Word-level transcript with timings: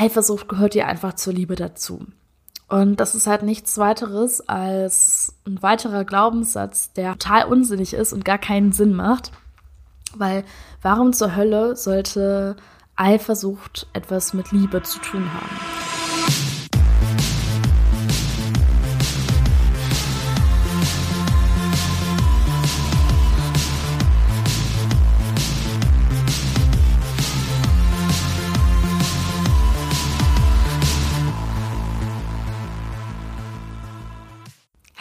Eifersucht 0.00 0.48
gehört 0.48 0.72
dir 0.72 0.86
einfach 0.86 1.14
zur 1.14 1.34
Liebe 1.34 1.56
dazu. 1.56 2.06
Und 2.68 3.00
das 3.00 3.14
ist 3.14 3.26
halt 3.26 3.42
nichts 3.42 3.76
weiteres 3.76 4.40
als 4.48 5.34
ein 5.44 5.62
weiterer 5.62 6.04
Glaubenssatz, 6.04 6.92
der 6.94 7.12
total 7.12 7.44
unsinnig 7.44 7.92
ist 7.92 8.14
und 8.14 8.24
gar 8.24 8.38
keinen 8.38 8.72
Sinn 8.72 8.94
macht. 8.94 9.30
Weil 10.14 10.44
warum 10.80 11.12
zur 11.12 11.36
Hölle 11.36 11.76
sollte 11.76 12.56
Eifersucht 12.96 13.88
etwas 13.92 14.32
mit 14.32 14.52
Liebe 14.52 14.82
zu 14.82 15.00
tun 15.00 15.34
haben? 15.34 15.89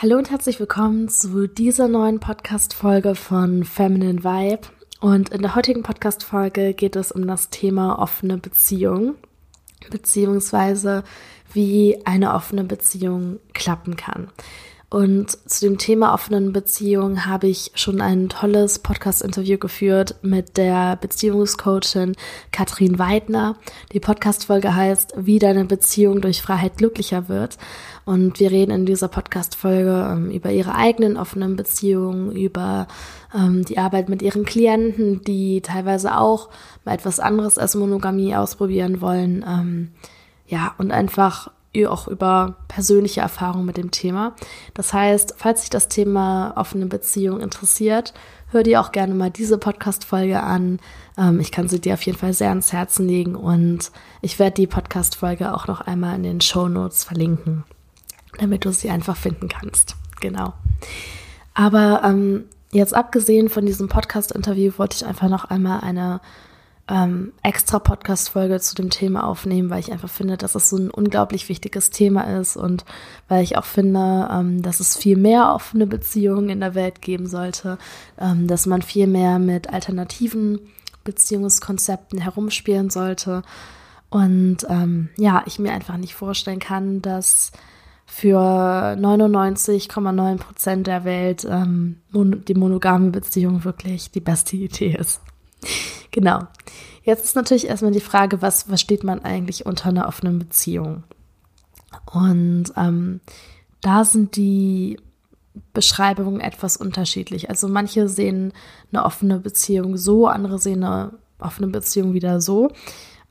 Hallo 0.02 0.18
und 0.18 0.32
herzlich 0.32 0.62
willkommen 0.62 1.10
zu 1.10 1.46
dieser 1.46 1.90
neuen 1.90 2.22
Podcast-Folge 2.22 3.16
von 3.16 3.66
Feminine 3.66 4.24
Vibe. 4.24 4.70
Und 5.02 5.28
in 5.28 5.42
der 5.42 5.56
heutigen 5.56 5.84
Podcast-Folge 5.84 6.74
geht 6.74 6.96
es 6.96 7.12
um 7.12 7.28
das 7.28 7.50
Thema 7.50 8.00
offene 8.00 8.38
Beziehung, 8.38 9.16
beziehungsweise 9.92 11.04
wie 11.52 12.00
eine 12.06 12.34
offene 12.34 12.64
Beziehung 12.64 13.42
klappen 13.54 13.98
kann. 13.98 14.30
Und 14.90 15.38
zu 15.48 15.68
dem 15.68 15.78
Thema 15.78 16.16
offenen 16.16 16.52
Beziehung 16.52 17.28
habe 17.28 17.48
ich 17.48 17.72
schon 17.76 18.02
ein 18.02 18.28
tolles 18.28 18.80
Podcast-Interview 18.80 19.60
geführt 19.60 20.16
mit 20.24 20.58
der 20.58 20.96
Beziehungscoachin 20.96 22.16
Katrin 22.52 22.98
Weidner. 22.98 23.56
Die 23.92 24.00
Podcast-Folge 24.00 24.76
heißt, 24.76 25.14
wie 25.16 25.38
deine 25.38 25.66
Beziehung 25.66 26.22
durch 26.22 26.42
Freiheit 26.42 26.78
glücklicher 26.78 27.30
wird. 27.30 27.60
Und 28.10 28.40
wir 28.40 28.50
reden 28.50 28.72
in 28.72 28.86
dieser 28.88 29.08
Podcast-Folge 29.08 30.10
ähm, 30.12 30.32
über 30.32 30.50
ihre 30.50 30.74
eigenen 30.74 31.16
offenen 31.16 31.56
Beziehungen, 31.56 32.32
über 32.32 32.88
ähm, 33.36 33.64
die 33.64 33.78
Arbeit 33.78 34.10
mit 34.10 34.24
ihren 34.24 34.46
Klienten, 34.46 35.22
die 35.22 35.62
teilweise 35.62 36.18
auch 36.18 36.50
mal 36.86 36.96
etwas 36.96 37.20
anderes 37.20 37.60
als 37.60 37.76
Monogamie 37.76 38.36
ausprobieren 38.36 39.00
wollen. 39.00 39.46
Ähm, 39.48 39.92
ja, 40.48 40.74
und 40.80 40.92
einfach 40.92 41.52
auch 41.88 42.08
über 42.08 42.56
persönliche 42.68 43.22
Erfahrungen 43.22 43.68
mit 43.68 43.78
dem 43.78 43.92
Thema. 43.92 44.36
Das 44.74 44.92
heißt, 44.92 45.36
falls 45.38 45.62
sich 45.62 45.70
das 45.70 45.88
Thema 45.88 46.54
offene 46.56 46.88
Beziehung 46.88 47.40
interessiert, 47.40 48.16
hör 48.48 48.64
dir 48.64 48.82
auch 48.82 48.92
gerne 48.92 49.14
mal 49.14 49.30
diese 49.30 49.60
Podcast-Folge 49.60 50.42
an. 50.42 50.80
Ähm, 51.16 51.40
ich 51.40 51.52
kann 51.52 51.70
sie 51.70 51.80
dir 51.80 51.94
auf 51.94 52.02
jeden 52.02 52.18
Fall 52.18 52.34
sehr 52.34 52.50
ans 52.50 52.74
Herzen 52.74 53.08
legen 53.08 53.36
und 53.36 53.92
ich 54.24 54.40
werde 54.40 54.56
die 54.56 54.66
Podcast-Folge 54.66 55.54
auch 55.54 55.68
noch 55.68 55.82
einmal 55.82 56.16
in 56.16 56.24
den 56.24 56.42
Show 56.42 56.68
Notes 56.68 57.04
verlinken, 57.04 57.66
damit 58.38 58.66
du 58.66 58.72
sie 58.72 58.90
einfach 58.90 59.18
finden 59.18 59.48
kannst. 59.48 59.96
Genau. 60.22 60.54
Aber 61.54 62.02
ähm, 62.04 62.46
jetzt 62.72 62.94
abgesehen 62.94 63.50
von 63.50 63.66
diesem 63.66 63.90
Podcast-Interview 63.90 64.74
wollte 64.78 64.98
ich 64.98 65.06
einfach 65.06 65.30
noch 65.30 65.46
einmal 65.46 65.82
eine 65.82 66.22
ähm, 66.90 67.34
extra 67.44 67.80
Podcast-Folge 67.80 68.60
zu 68.60 68.76
dem 68.76 68.90
Thema 68.90 69.28
aufnehmen, 69.28 69.70
weil 69.70 69.80
ich 69.80 69.92
einfach 69.92 70.10
finde, 70.10 70.38
dass 70.38 70.56
es 70.56 70.70
so 70.70 70.78
ein 70.78 70.90
unglaublich 70.90 71.48
wichtiges 71.48 71.92
Thema 71.92 72.24
ist 72.40 72.58
und 72.58 72.84
weil 73.28 73.44
ich 73.44 73.58
auch 73.58 73.66
finde, 73.66 74.28
ähm, 74.32 74.62
dass 74.62 74.80
es 74.80 74.98
viel 74.98 75.16
mehr 75.16 75.54
offene 75.54 75.86
Beziehungen 75.86 76.50
in 76.50 76.60
der 76.62 76.76
Welt 76.76 77.02
geben 77.02 77.28
sollte, 77.28 77.78
ähm, 78.20 78.48
dass 78.48 78.66
man 78.66 78.82
viel 78.82 79.06
mehr 79.06 79.38
mit 79.38 79.72
alternativen 79.72 80.60
Beziehungskonzepten 81.04 82.20
herumspielen 82.20 82.90
sollte. 82.90 83.44
Und 84.10 84.66
ähm, 84.68 85.10
ja, 85.18 85.44
ich 85.46 85.60
mir 85.60 85.72
einfach 85.72 85.98
nicht 85.98 86.16
vorstellen 86.16 86.60
kann, 86.60 87.04
dass 87.04 87.52
für 88.10 88.40
99,9 88.40 90.38
Prozent 90.38 90.88
der 90.88 91.04
Welt 91.06 91.48
ähm, 91.50 92.02
die 92.12 92.56
monogame 92.56 93.12
Beziehung 93.12 93.64
wirklich 93.64 94.12
die 94.12 94.20
beste 94.20 94.58
Idee 94.58 94.98
ist. 95.00 95.22
Genau. 96.12 96.40
Jetzt 97.04 97.24
ist 97.24 97.36
natürlich 97.36 97.68
erstmal 97.68 97.92
die 97.92 98.00
Frage, 98.00 98.42
was 98.42 98.64
versteht 98.64 99.04
man 99.04 99.24
eigentlich 99.24 99.68
unter 99.68 99.90
einer 99.90 100.08
offenen 100.08 100.40
Beziehung? 100.40 101.04
Und 102.12 102.74
ähm, 102.76 103.22
da 103.82 104.04
sind 104.04 104.36
die 104.36 104.98
Beschreibungen 105.72 106.40
etwas 106.40 106.78
unterschiedlich. 106.78 107.52
Also 107.52 107.68
manche 107.68 108.10
sehen 108.10 108.54
eine 108.92 109.06
offene 109.06 109.38
Beziehung 109.38 109.98
so, 109.98 110.26
andere 110.26 110.58
sehen 110.58 110.84
eine 110.84 111.12
offene 111.38 111.68
Beziehung 111.68 112.14
wieder 112.14 112.42
so. 112.42 112.72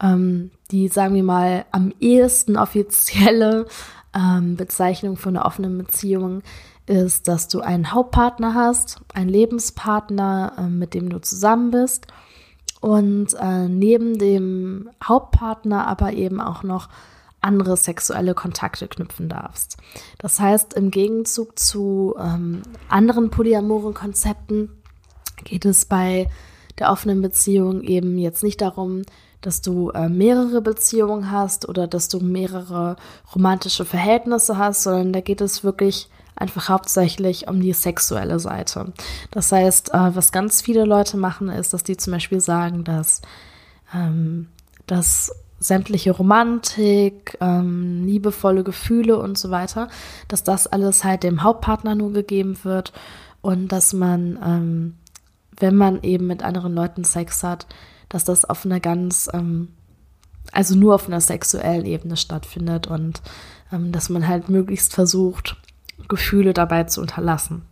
Ähm, 0.01 0.53
die, 0.71 0.87
sagen 0.87 1.17
wir 1.17 1.25
mal, 1.25 1.65
am 1.73 1.93
ehesten 1.99 2.57
offizielle 2.57 3.67
ähm, 4.15 4.57
Bezeichnung 4.57 5.17
für 5.17 5.29
eine 5.29 5.45
offene 5.45 5.69
Beziehung 5.69 6.43
ist, 6.87 7.29
dass 7.29 7.49
du 7.49 7.61
einen 7.61 7.93
Hauptpartner 7.93 8.55
hast, 8.55 9.01
einen 9.15 9.29
Lebenspartner, 9.29 10.55
äh, 10.59 10.63
mit 10.63 10.95
dem 10.95 11.11
du 11.11 11.21
zusammen 11.21 11.71
bist 11.71 12.07
und 12.81 13.35
äh, 13.35 13.69
neben 13.69 14.19
dem 14.19 14.89
Hauptpartner 15.03 15.87
aber 15.87 16.13
eben 16.13 16.41
auch 16.41 16.63
noch 16.63 16.89
andere 17.41 17.77
sexuelle 17.77 18.35
Kontakte 18.35 18.89
knüpfen 18.89 19.29
darfst. 19.29 19.77
Das 20.19 20.41
heißt, 20.41 20.75
im 20.75 20.91
Gegenzug 20.91 21.59
zu 21.59 22.15
ähm, 22.19 22.63
anderen 22.89 23.31
polyamoren 23.31 23.95
Konzepten 23.95 24.71
geht 25.45 25.65
es 25.65 25.85
bei 25.85 26.29
der 26.79 26.91
offenen 26.91 27.23
Beziehung 27.23 27.83
eben 27.83 28.19
jetzt 28.19 28.43
nicht 28.43 28.61
darum, 28.61 29.03
dass 29.41 29.61
du 29.61 29.91
äh, 29.91 30.09
mehrere 30.09 30.61
Beziehungen 30.61 31.31
hast 31.31 31.69
oder 31.69 31.87
dass 31.87 32.09
du 32.09 32.21
mehrere 32.21 32.97
romantische 33.35 33.85
Verhältnisse 33.85 34.59
hast, 34.59 34.83
sondern 34.83 35.13
da 35.13 35.21
geht 35.21 35.41
es 35.41 35.63
wirklich 35.63 36.09
einfach 36.35 36.69
hauptsächlich 36.69 37.49
um 37.49 37.61
die 37.61 37.73
sexuelle 37.73 38.39
Seite. 38.39 38.93
Das 39.31 39.53
heißt, 39.53 39.95
äh, 39.95 40.15
was 40.15 40.33
ganz 40.33 40.63
viele 40.63 40.85
Leute 40.85 41.17
machen, 41.17 41.49
ist, 41.49 41.73
dass 41.73 41.83
die 41.83 41.97
zum 41.97 42.13
Beispiel 42.13 42.41
sagen, 42.41 42.85
dass, 42.85 43.23
ähm, 43.95 44.49
dass 44.87 45.33
sämtliche 45.61 46.13
Romantik, 46.13 47.37
ähm, 47.41 48.05
liebevolle 48.05 48.63
Gefühle 48.63 49.19
und 49.19 49.37
so 49.37 49.51
weiter, 49.51 49.89
dass 50.29 50.45
das 50.45 50.67
alles 50.69 51.03
halt 51.03 51.25
dem 51.25 51.43
Hauptpartner 51.43 51.95
nur 51.95 52.13
gegeben 52.13 52.57
wird 52.63 52.93
und 53.41 53.69
dass 53.69 53.93
man, 53.93 54.39
ähm, 54.45 54.95
wenn 55.59 55.75
man 55.75 56.03
eben 56.03 56.29
mit 56.29 56.45
anderen 56.45 56.75
Leuten 56.75 57.03
Sex 57.03 57.43
hat, 57.43 57.67
dass 58.09 58.25
das 58.25 58.45
auf 58.45 58.65
einer 58.65 58.81
ganz, 58.81 59.29
ähm, 59.33 59.69
also 60.53 60.75
nur 60.77 60.95
auf 60.95 61.07
einer 61.07 61.21
sexuellen 61.21 61.87
Ebene 61.87 62.17
stattfindet 62.17 62.87
und 62.87 63.23
ähm, 63.73 63.93
dass 63.93 64.09
man 64.09 64.27
halt 64.27 64.49
möglichst 64.49 64.95
versucht, 64.95 65.57
Gefühle 66.09 66.55
dabei 66.55 66.85
zu 66.85 67.01
unterlassen. 67.01 67.63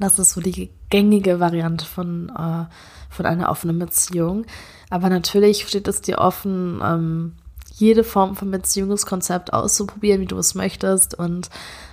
Das 0.00 0.18
ist 0.18 0.30
so 0.30 0.40
die 0.40 0.70
gängige 0.90 1.40
Variante 1.40 1.84
von, 1.84 2.30
äh, 2.30 2.64
von 3.10 3.26
einer 3.26 3.50
offenen 3.50 3.78
Beziehung. 3.78 4.46
Aber 4.90 5.08
natürlich 5.08 5.66
steht 5.66 5.88
es 5.88 6.00
dir 6.00 6.18
offen, 6.18 6.80
ähm, 6.82 7.32
jede 7.74 8.04
Form 8.04 8.36
von 8.36 8.50
Beziehungskonzept 8.50 9.52
auszuprobieren, 9.52 10.20
wie 10.20 10.26
du 10.26 10.38
es 10.38 10.54
möchtest. 10.54 11.14
Und 11.14 11.50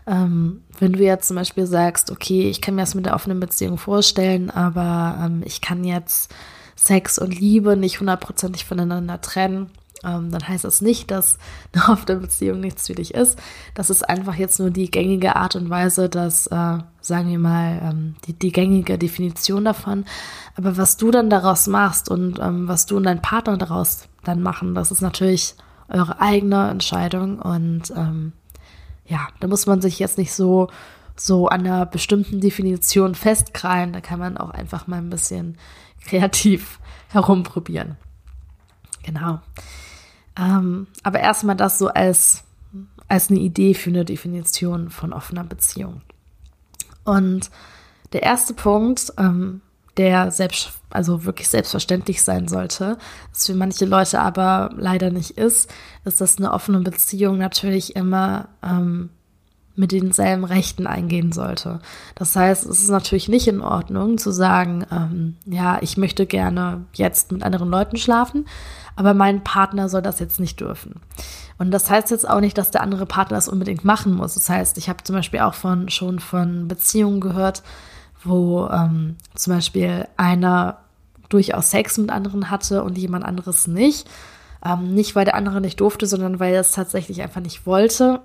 ähm, 0.08 0.64
wenn 0.80 0.94
du 0.94 1.04
jetzt 1.04 1.28
zum 1.28 1.36
Beispiel 1.36 1.66
sagst, 1.66 2.10
okay, 2.10 2.50
ich 2.50 2.62
kann 2.62 2.76
mir 2.76 2.82
das 2.82 2.96
mit 2.96 3.06
der 3.06 3.16
offenen 3.16 3.40
Beziehung 3.40 3.78
vorstellen, 3.78 4.50
aber 4.50 5.20
ähm, 5.26 5.44
ich 5.46 5.62
kann 5.62 5.84
jetzt 5.84 6.34
Sex 6.84 7.18
und 7.18 7.40
Liebe 7.40 7.78
nicht 7.78 8.00
hundertprozentig 8.00 8.66
voneinander 8.66 9.22
trennen, 9.22 9.70
ähm, 10.04 10.32
dann 10.32 10.46
heißt 10.46 10.66
das 10.66 10.82
nicht, 10.82 11.12
dass 11.12 11.38
eine 11.74 11.90
offene 11.90 12.20
Beziehung 12.20 12.60
nichts 12.60 12.88
für 12.88 12.96
dich 12.96 13.14
ist. 13.14 13.40
Das 13.74 13.90
ist 13.90 14.08
einfach 14.08 14.36
jetzt 14.36 14.60
nur 14.60 14.70
die 14.70 14.92
gängige 14.92 15.36
Art 15.36 15.56
und 15.56 15.70
Weise, 15.70 16.10
dass, 16.10 16.48
äh, 16.48 16.80
sagen 17.00 17.30
wir 17.30 17.40
mal, 17.40 17.80
ähm, 17.82 18.16
die, 18.28 18.34
die 18.34 18.52
gängige 18.52 18.98
Definition 18.98 19.64
davon. 19.64 20.06
Aber 20.56 20.78
was 20.78 20.98
du 20.98 21.10
dann 21.10 21.30
daraus 21.30 21.68
machst 21.68 22.10
und 22.10 22.40
ähm, 22.40 22.68
was 22.68 22.86
du 22.86 22.98
und 22.98 23.04
dein 23.04 23.22
Partner 23.22 23.58
daraus 23.58 24.10
dann 24.24 24.42
machen, 24.42 24.76
das 24.76 24.92
ist 24.92 25.02
natürlich 25.02 25.56
eure 25.88 26.20
eigene 26.20 26.70
Entscheidung. 26.70 27.40
Und 27.40 27.92
ähm, 27.96 28.34
ja, 29.06 29.28
da 29.40 29.48
muss 29.48 29.66
man 29.68 29.82
sich 29.82 30.00
jetzt 30.00 30.18
nicht 30.18 30.34
so 30.34 30.68
so 31.16 31.48
an 31.48 31.62
einer 31.62 31.86
bestimmten 31.86 32.40
Definition 32.40 33.14
festkrallen. 33.16 33.94
Da 33.94 34.02
kann 34.02 34.20
man 34.20 34.36
auch 34.36 34.50
einfach 34.50 34.88
mal 34.88 34.98
ein 34.98 35.12
bisschen 35.12 35.58
kreativ 36.06 36.80
herumprobieren. 37.10 37.98
Genau. 39.04 39.40
Ähm, 40.38 40.88
aber 41.04 41.20
erstmal 41.20 41.56
das 41.56 41.78
so 41.78 41.90
als, 41.90 42.44
als 43.08 43.30
eine 43.30 43.40
Idee 43.40 43.74
für 43.74 43.90
eine 43.90 44.06
Definition 44.06 44.90
von 44.90 45.14
offener 45.14 45.44
Beziehung. 45.44 46.02
Und 47.04 47.52
der 48.14 48.24
erste 48.24 48.54
Punkt, 48.54 49.14
ähm, 49.18 49.62
der 49.98 50.32
selbst, 50.32 50.72
also 50.90 51.26
wirklich 51.26 51.50
selbstverständlich 51.50 52.24
sein 52.24 52.48
sollte, 52.48 52.98
was 53.32 53.46
für 53.46 53.54
manche 53.54 53.86
Leute 53.86 54.20
aber 54.20 54.72
leider 54.76 55.12
nicht 55.12 55.32
ist, 55.32 55.72
ist, 56.06 56.22
dass 56.22 56.38
eine 56.38 56.52
offene 56.52 56.80
Beziehung 56.80 57.38
natürlich 57.38 57.96
immer 57.96 58.50
ähm, 58.64 59.10
mit 59.76 59.92
denselben 59.92 60.44
Rechten 60.44 60.86
eingehen 60.86 61.32
sollte. 61.32 61.80
Das 62.16 62.36
heißt, 62.36 62.66
es 62.66 62.82
ist 62.82 62.90
natürlich 62.90 63.28
nicht 63.28 63.48
in 63.48 63.62
Ordnung 63.62 64.18
zu 64.18 64.32
sagen, 64.32 64.86
ähm, 64.92 65.38
ja, 65.46 65.80
ich 65.82 65.98
möchte 65.98 66.26
gerne 66.26 66.86
jetzt 66.94 67.32
mit 67.32 67.44
anderen 67.44 67.70
Leuten 67.70 67.98
schlafen, 67.98 68.46
aber 68.96 69.14
mein 69.14 69.44
Partner 69.44 69.90
soll 69.90 70.04
das 70.04 70.20
jetzt 70.20 70.40
nicht 70.40 70.60
dürfen. 70.60 71.02
Und 71.58 71.72
das 71.72 71.90
heißt 71.90 72.12
jetzt 72.12 72.30
auch 72.30 72.40
nicht, 72.40 72.58
dass 72.58 72.72
der 72.72 72.82
andere 72.82 73.06
Partner 73.06 73.38
das 73.38 73.48
unbedingt 73.48 73.84
machen 73.84 74.14
muss. 74.14 74.36
Das 74.36 74.50
heißt, 74.50 74.78
ich 74.78 74.90
habe 74.90 75.04
zum 75.04 75.16
Beispiel 75.16 75.40
auch 75.40 75.54
von 75.54 75.90
schon 75.90 76.20
von 76.20 76.68
Beziehungen 76.68 77.20
gehört, 77.20 77.64
wo 78.24 78.68
ähm, 78.68 79.16
zum 79.36 79.54
Beispiel 79.54 80.08
einer 80.18 80.80
durchaus 81.30 81.72
Sex 81.72 81.98
mit 81.98 82.12
anderen 82.12 82.52
hatte 82.52 82.84
und 82.84 82.98
jemand 82.98 83.26
anderes 83.26 83.68
nicht. 83.68 84.08
Ähm, 84.64 84.94
nicht, 84.94 85.16
weil 85.16 85.26
der 85.26 85.36
andere 85.36 85.62
nicht 85.62 85.80
durfte, 85.80 86.06
sondern 86.06 86.40
weil 86.40 86.54
er 86.54 86.62
es 86.62 86.72
tatsächlich 86.72 87.22
einfach 87.22 87.42
nicht 87.42 87.66
wollte. 87.66 88.22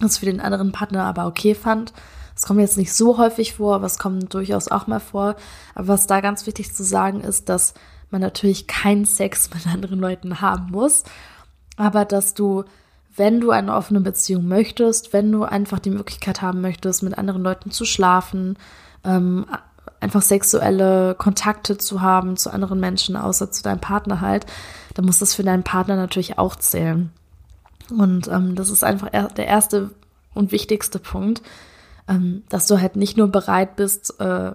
Das 0.00 0.18
für 0.18 0.26
den 0.26 0.40
anderen 0.40 0.72
Partner 0.72 1.04
aber 1.04 1.26
okay 1.26 1.54
fand. 1.54 1.92
Es 2.36 2.46
kommt 2.46 2.60
jetzt 2.60 2.78
nicht 2.78 2.92
so 2.92 3.18
häufig 3.18 3.54
vor, 3.54 3.76
aber 3.76 3.86
es 3.86 3.98
kommt 3.98 4.34
durchaus 4.34 4.68
auch 4.68 4.86
mal 4.86 5.00
vor. 5.00 5.36
Aber 5.74 5.88
was 5.88 6.06
da 6.06 6.20
ganz 6.20 6.46
wichtig 6.46 6.74
zu 6.74 6.82
sagen 6.82 7.20
ist, 7.20 7.48
dass 7.48 7.74
man 8.10 8.20
natürlich 8.20 8.66
keinen 8.66 9.04
Sex 9.04 9.50
mit 9.54 9.66
anderen 9.66 9.98
Leuten 10.00 10.40
haben 10.40 10.70
muss, 10.70 11.04
aber 11.76 12.04
dass 12.04 12.34
du, 12.34 12.64
wenn 13.16 13.40
du 13.40 13.50
eine 13.50 13.74
offene 13.74 14.00
Beziehung 14.00 14.46
möchtest, 14.46 15.12
wenn 15.12 15.30
du 15.30 15.44
einfach 15.44 15.78
die 15.78 15.90
Möglichkeit 15.90 16.42
haben 16.42 16.60
möchtest, 16.60 17.02
mit 17.02 17.18
anderen 17.18 17.42
Leuten 17.42 17.70
zu 17.70 17.84
schlafen, 17.84 18.56
ähm, 19.04 19.46
einfach 20.00 20.22
sexuelle 20.22 21.14
Kontakte 21.14 21.78
zu 21.78 22.02
haben 22.02 22.36
zu 22.36 22.52
anderen 22.52 22.80
Menschen, 22.80 23.16
außer 23.16 23.50
zu 23.50 23.62
deinem 23.62 23.80
Partner 23.80 24.20
halt, 24.20 24.46
dann 24.94 25.04
muss 25.04 25.18
das 25.18 25.34
für 25.34 25.42
deinen 25.42 25.62
Partner 25.62 25.96
natürlich 25.96 26.38
auch 26.38 26.56
zählen. 26.56 27.10
Und 27.90 28.28
ähm, 28.28 28.54
das 28.54 28.70
ist 28.70 28.84
einfach 28.84 29.10
der 29.10 29.46
erste 29.46 29.90
und 30.34 30.52
wichtigste 30.52 30.98
Punkt, 30.98 31.42
ähm, 32.08 32.44
dass 32.48 32.66
du 32.66 32.80
halt 32.80 32.96
nicht 32.96 33.16
nur 33.16 33.28
bereit 33.28 33.76
bist, 33.76 34.20
äh, 34.20 34.52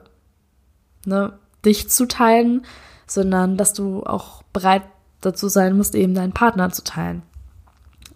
ne, 1.05 1.33
dich 1.65 1.89
zu 1.89 2.05
teilen, 2.05 2.65
sondern 3.07 3.57
dass 3.57 3.73
du 3.73 4.03
auch 4.03 4.43
bereit 4.53 4.83
dazu 5.21 5.47
sein 5.47 5.75
musst, 5.75 5.95
eben 5.95 6.13
deinen 6.13 6.33
Partner 6.33 6.69
zu 6.71 6.83
teilen. 6.83 7.23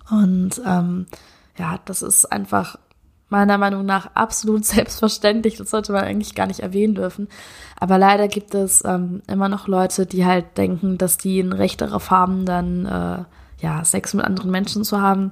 Und 0.10 0.62
ähm, 0.66 1.08
ja, 1.58 1.80
das 1.86 2.02
ist 2.02 2.32
einfach 2.32 2.78
meiner 3.30 3.58
Meinung 3.58 3.86
nach 3.86 4.16
absolut 4.16 4.66
selbstverständlich. 4.66 5.58
Das 5.58 5.72
sollte 5.72 5.92
man 5.92 6.04
eigentlich 6.04 6.36
gar 6.36 6.48
nicht 6.48 6.62
erwähnen 6.62 6.96
dürfen. 6.96 7.28
Aber 7.80 7.98
leider 7.98 8.28
gibt 8.28 8.54
es 8.54 8.84
ähm, 8.86 9.22
immer 9.28 9.50
noch 9.50 9.68
Leute, 9.68 10.06
die 10.06 10.26
halt 10.26 10.58
denken, 10.58 10.98
dass 10.98 11.18
die 11.18 11.40
ein 11.40 11.54
Recht 11.54 11.82
darauf 11.82 12.12
haben, 12.12 12.46
dann 12.46 12.86
äh, 12.86 13.24
ja, 13.64 13.84
Sex 13.84 14.14
mit 14.14 14.26
anderen 14.26 14.52
Menschen 14.52 14.84
zu 14.84 15.02
haben, 15.02 15.32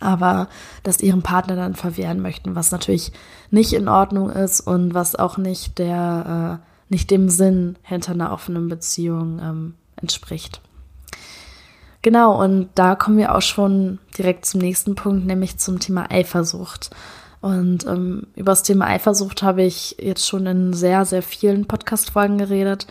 aber 0.00 0.48
das 0.84 1.00
ihrem 1.00 1.22
Partner 1.22 1.56
dann 1.56 1.74
verwehren 1.74 2.20
möchten, 2.20 2.54
was 2.54 2.70
natürlich 2.70 3.12
nicht 3.50 3.72
in 3.72 3.88
Ordnung 3.88 4.30
ist 4.30 4.60
und 4.60 4.94
was 4.94 5.16
auch 5.16 5.36
nicht 5.36 5.78
der, 5.78 6.60
äh, 6.62 6.66
nicht 6.88 7.10
dem 7.10 7.28
Sinn 7.28 7.76
hinter 7.82 8.12
einer 8.12 8.32
offenen 8.32 8.68
Beziehung 8.68 9.40
ähm, 9.42 9.74
entspricht. 9.96 10.60
Genau, 12.00 12.40
und 12.42 12.70
da 12.74 12.94
kommen 12.94 13.18
wir 13.18 13.34
auch 13.34 13.42
schon 13.42 13.98
direkt 14.16 14.46
zum 14.46 14.60
nächsten 14.60 14.94
Punkt, 14.94 15.26
nämlich 15.26 15.58
zum 15.58 15.78
Thema 15.78 16.10
Eifersucht. 16.10 16.90
Und 17.40 17.86
ähm, 17.86 18.28
über 18.36 18.52
das 18.52 18.62
Thema 18.62 18.86
Eifersucht 18.86 19.42
habe 19.42 19.62
ich 19.62 19.96
jetzt 20.00 20.28
schon 20.28 20.46
in 20.46 20.72
sehr, 20.72 21.04
sehr 21.04 21.22
vielen 21.22 21.66
Podcast-Folgen 21.66 22.38
geredet. 22.38 22.86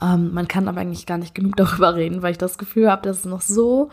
Ähm, 0.00 0.32
man 0.32 0.48
kann 0.48 0.68
aber 0.68 0.80
eigentlich 0.80 1.06
gar 1.06 1.18
nicht 1.18 1.34
genug 1.34 1.56
darüber 1.56 1.94
reden, 1.94 2.22
weil 2.22 2.32
ich 2.32 2.38
das 2.38 2.58
Gefühl 2.58 2.90
habe, 2.90 3.02
dass 3.02 3.20
es 3.20 3.24
noch 3.24 3.42
so, 3.42 3.90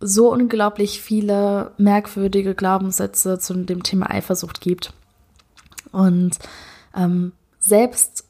so 0.00 0.32
unglaublich 0.32 1.00
viele 1.00 1.72
merkwürdige 1.78 2.54
Glaubenssätze 2.54 3.38
zu 3.38 3.54
dem 3.54 3.82
Thema 3.82 4.10
Eifersucht 4.10 4.60
gibt. 4.60 4.92
Und 5.92 6.38
ähm, 6.94 7.32
selbst 7.58 8.24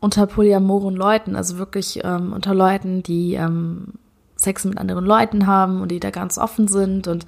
unter 0.00 0.26
polyamoren 0.26 0.94
Leuten, 0.94 1.34
also 1.34 1.58
wirklich 1.58 2.00
ähm, 2.04 2.32
unter 2.32 2.54
Leuten, 2.54 3.02
die 3.02 3.34
ähm, 3.34 3.94
Sex 4.38 4.64
mit 4.64 4.78
anderen 4.78 5.04
Leuten 5.04 5.46
haben 5.46 5.80
und 5.80 5.90
die 5.90 5.98
da 5.98 6.10
ganz 6.10 6.38
offen 6.38 6.68
sind 6.68 7.08
und 7.08 7.26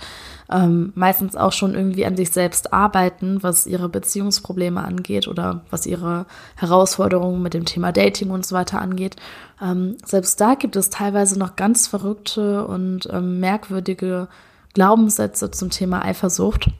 ähm, 0.50 0.92
meistens 0.94 1.34
auch 1.34 1.52
schon 1.52 1.74
irgendwie 1.74 2.06
an 2.06 2.16
sich 2.16 2.30
selbst 2.30 2.72
arbeiten, 2.72 3.42
was 3.42 3.66
ihre 3.66 3.88
Beziehungsprobleme 3.88 4.82
angeht 4.82 5.26
oder 5.26 5.62
was 5.70 5.86
ihre 5.86 6.26
Herausforderungen 6.54 7.42
mit 7.42 7.52
dem 7.52 7.64
Thema 7.64 7.90
Dating 7.92 8.30
und 8.30 8.46
so 8.46 8.54
weiter 8.54 8.80
angeht. 8.80 9.16
Ähm, 9.60 9.96
selbst 10.04 10.40
da 10.40 10.54
gibt 10.54 10.76
es 10.76 10.88
teilweise 10.88 11.38
noch 11.38 11.56
ganz 11.56 11.88
verrückte 11.88 12.64
und 12.66 13.08
ähm, 13.12 13.40
merkwürdige 13.40 14.28
Glaubenssätze 14.74 15.50
zum 15.50 15.70
Thema 15.70 16.04
Eifersucht. 16.04 16.70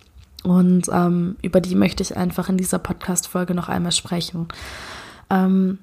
Und 0.45 0.89
ähm, 0.93 1.37
über 1.43 1.61
die 1.61 1.75
möchte 1.75 2.05
ich 2.05 2.17
einfach 2.17 2.49
in 2.49 2.57
dieser 2.57 2.79
Podcast-Folge 2.79 3.55
noch 3.55 3.69
einmal 3.69 3.93
sprechen. 3.93 4.47
Ähm, 5.29 5.79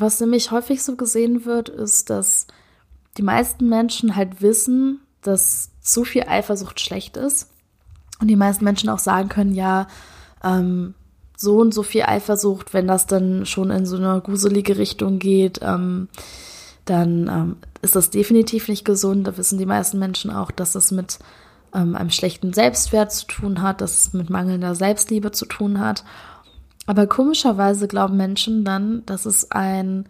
was 0.00 0.20
nämlich 0.20 0.50
häufig 0.50 0.82
so 0.82 0.96
gesehen 0.96 1.44
wird, 1.44 1.68
ist, 1.68 2.10
dass 2.10 2.46
die 3.16 3.22
meisten 3.22 3.68
Menschen 3.68 4.16
halt 4.16 4.40
wissen, 4.40 5.00
dass 5.22 5.70
zu 5.80 6.04
viel 6.04 6.24
Eifersucht 6.24 6.80
schlecht 6.80 7.16
ist. 7.16 7.50
Und 8.20 8.28
die 8.28 8.36
meisten 8.36 8.64
Menschen 8.64 8.88
auch 8.88 8.98
sagen 8.98 9.28
können, 9.28 9.54
ja, 9.54 9.88
ähm, 10.44 10.94
so 11.36 11.58
und 11.58 11.72
so 11.72 11.82
viel 11.82 12.02
Eifersucht, 12.02 12.74
wenn 12.74 12.86
das 12.86 13.06
dann 13.06 13.46
schon 13.46 13.70
in 13.70 13.86
so 13.86 13.96
eine 13.96 14.20
gruselige 14.20 14.76
Richtung 14.76 15.18
geht, 15.18 15.60
ähm, 15.62 16.08
dann 16.84 17.28
ähm, 17.28 17.56
ist 17.82 17.96
das 17.96 18.10
definitiv 18.10 18.68
nicht 18.68 18.84
gesund. 18.84 19.26
Da 19.26 19.36
wissen 19.36 19.58
die 19.58 19.66
meisten 19.66 19.98
Menschen 19.98 20.30
auch, 20.30 20.50
dass 20.50 20.72
das 20.72 20.90
mit 20.90 21.18
ähm, 21.74 21.94
einem 21.94 22.10
schlechten 22.10 22.52
Selbstwert 22.52 23.12
zu 23.12 23.26
tun 23.26 23.62
hat, 23.62 23.80
dass 23.80 23.98
es 23.98 24.12
mit 24.12 24.28
mangelnder 24.28 24.74
Selbstliebe 24.74 25.32
zu 25.32 25.46
tun 25.46 25.80
hat. 25.80 26.04
Aber 26.90 27.06
komischerweise 27.06 27.86
glauben 27.86 28.16
Menschen 28.16 28.64
dann, 28.64 29.06
dass 29.06 29.24
es 29.24 29.52
ein 29.52 30.08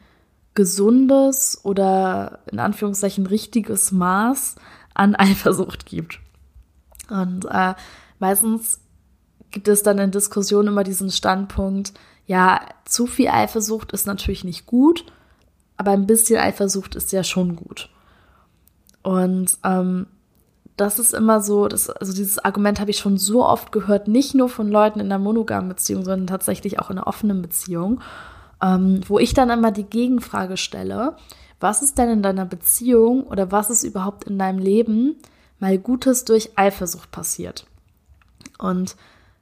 gesundes 0.55 1.61
oder 1.62 2.38
in 2.50 2.59
Anführungszeichen 2.59 3.27
richtiges 3.27 3.93
Maß 3.93 4.55
an 4.94 5.15
Eifersucht 5.15 5.85
gibt. 5.85 6.21
Und 7.11 7.44
äh, 7.44 7.75
meistens 8.19 8.81
gibt 9.50 9.69
es 9.69 9.82
dann 9.82 9.99
in 9.99 10.11
Diskussionen 10.11 10.69
immer 10.69 10.82
diesen 10.82 11.11
Standpunkt, 11.11 11.93
ja, 12.25 12.62
zu 12.87 13.06
viel 13.06 13.29
Eifersucht 13.29 13.93
ist 13.93 14.06
natürlich 14.06 14.44
nicht 14.44 14.65
gut, 14.65 15.05
aber 15.76 15.91
ein 15.91 16.06
bisschen 16.06 16.41
Eifersucht 16.41 16.94
ist 16.94 17.12
ja 17.12 17.25
schon 17.25 17.56
gut. 17.56 17.91
Und 19.03 19.59
ähm, 19.65 20.06
das 20.81 20.99
ist 20.99 21.12
immer 21.12 21.41
so, 21.41 21.69
das, 21.69 21.91
also 21.91 22.12
dieses 22.12 22.38
Argument 22.38 22.81
habe 22.81 22.91
ich 22.91 22.99
schon 22.99 23.19
so 23.19 23.44
oft 23.44 23.71
gehört, 23.73 24.09
nicht 24.09 24.35
nur 24.35 24.49
von 24.49 24.71
Leuten 24.71 25.00
in 25.00 25.06
einer 25.06 25.19
monogamen 25.19 25.69
Beziehung, 25.69 26.05
sondern 26.05 26.27
tatsächlich 26.27 26.79
auch 26.79 26.91
in 26.91 26.99
einer 26.99 27.06
offenen 27.06 27.43
Beziehung, 27.43 28.00
ähm, 28.62 29.00
wo 29.06 29.19
ich 29.19 29.35
dann 29.35 29.50
immer 29.50 29.73
die 29.73 29.85
Gegenfrage 29.85 30.56
stelle, 30.56 31.17
was 31.61 31.82
ist 31.82 31.99
denn 31.99 32.09
in 32.09 32.23
deiner 32.23 32.47
Beziehung 32.47 33.25
oder 33.25 33.53
was 33.53 33.69
ist 33.69 33.85
überhaupt 33.85 34.25
in 34.25 34.38
deinem 34.38 34.59
Leben 34.59 35.16
mal 35.59 35.76
Gutes 35.76 36.25
durch 36.25 36.52
Eifersucht 36.57 37.11
passiert? 37.11 37.66
Und 38.59 38.97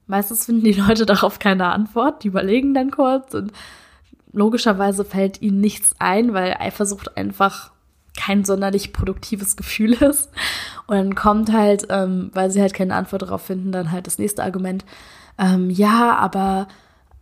meistens 0.09 0.47
finden 0.47 0.65
die 0.65 0.73
Leute 0.81 1.07
darauf 1.07 1.39
keine 1.39 1.73
Antwort, 1.73 2.25
die 2.25 2.29
überlegen 2.29 2.75
dann 2.75 2.91
kurz 2.91 3.35
und 3.35 3.53
logischerweise 4.33 5.05
fällt 5.05 5.41
ihnen 5.41 5.61
nichts 5.61 5.95
ein, 6.01 6.35
weil 6.35 6.57
Eifersucht 6.59 7.17
einfach 7.17 7.71
kein 8.19 8.45
sonderlich 8.45 8.93
produktives 8.93 9.57
Gefühl 9.57 9.93
ist. 10.03 10.31
Und 10.87 10.97
dann 10.97 11.15
kommt 11.15 11.53
halt, 11.53 11.87
ähm, 11.89 12.31
weil 12.35 12.51
sie 12.51 12.61
halt 12.61 12.75
keine 12.75 12.95
Antwort 12.95 13.23
darauf 13.23 13.43
finden, 13.43 13.73
dann 13.73 13.93
halt 13.93 14.07
das 14.07 14.19
nächste 14.19 14.43
Argument. 14.43 14.85
Ähm, 15.39 15.71
ja, 15.71 16.17
aber 16.17 16.69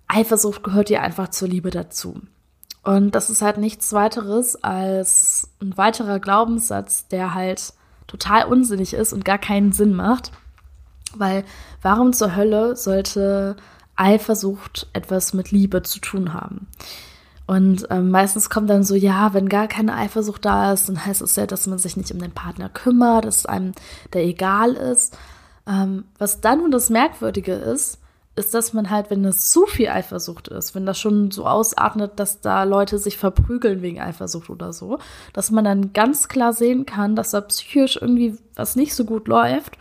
Eifersucht 0.09 0.63
gehört 0.63 0.91
ja 0.91 1.03
einfach 1.03 1.29
zur 1.29 1.49
Liebe 1.49 1.71
dazu. 1.71 2.21
Und 2.83 3.15
das 3.15 3.31
ist 3.31 3.43
halt 3.43 3.59
nichts 3.59 3.93
weiteres 3.93 4.63
als 4.63 5.51
ein 5.61 5.77
weiterer 5.77 6.21
Glaubenssatz, 6.21 7.09
der 7.09 7.35
halt 7.35 7.73
total 8.07 8.45
unsinnig 8.45 8.95
ist 8.95 9.13
und 9.13 9.25
gar 9.25 9.39
keinen 9.39 9.73
Sinn 9.73 9.93
macht. 9.93 10.31
Weil 11.15 11.45
warum 11.83 12.13
zur 12.13 12.37
Hölle 12.37 12.77
sollte 12.77 13.57
Eifersucht 13.97 14.89
etwas 14.93 15.35
mit 15.35 15.51
Liebe 15.51 15.83
zu 15.83 15.99
tun 15.99 16.33
haben? 16.33 16.69
Und 17.47 17.87
ähm, 17.91 18.11
meistens 18.11 18.51
kommt 18.51 18.69
dann 18.71 18.83
so, 18.83 18.95
ja, 18.95 19.33
wenn 19.33 19.49
gar 19.49 19.69
keine 19.69 19.95
Eifersucht 19.95 20.45
da 20.45 20.73
ist, 20.73 20.89
dann 20.89 21.05
heißt 21.07 21.23
es 21.23 21.37
ja, 21.37 21.47
dass 21.47 21.67
man 21.67 21.79
sich 21.79 21.97
nicht 21.97 22.11
um 22.13 22.19
den 22.19 22.33
Partner 22.33 22.69
kümmert, 22.69 23.25
dass 23.25 23.47
einem 23.47 23.73
der 24.13 24.25
egal 24.25 24.73
ist. 24.73 25.17
Ähm, 25.67 26.05
was 26.19 26.41
dann 26.41 26.59
nun 26.59 26.73
das 26.73 26.91
Merkwürdige 26.91 27.53
ist, 27.53 28.01
ist, 28.35 28.53
dass 28.53 28.73
man 28.73 28.91
halt, 28.91 29.11
wenn 29.11 29.25
es 29.25 29.51
zu 29.51 29.65
viel 29.67 29.89
Eifersucht 29.89 30.49
ist, 30.49 30.75
wenn 30.75 30.85
das 30.87 30.99
schon 30.99 31.31
so 31.31 31.47
ausatmet, 31.47 32.13
dass 32.17 32.41
da 32.41 32.65
Leute 32.65 32.99
sich 32.99 33.17
verprügeln 33.17 33.81
wegen 33.81 34.01
Eifersucht 34.01 34.51
oder 34.51 34.73
so, 34.73 34.99
dass 35.33 35.51
man 35.51 35.65
dann 35.65 35.93
ganz 35.93 36.29
klar 36.29 36.53
sehen 36.53 36.85
kann, 36.85 37.17
dass 37.17 37.31
da 37.31 37.41
psychisch 37.41 37.97
irgendwie 37.97 38.37
was 38.55 38.77
nicht 38.77 38.95
so 38.95 39.05
gut 39.05 39.27
läuft 39.27 39.79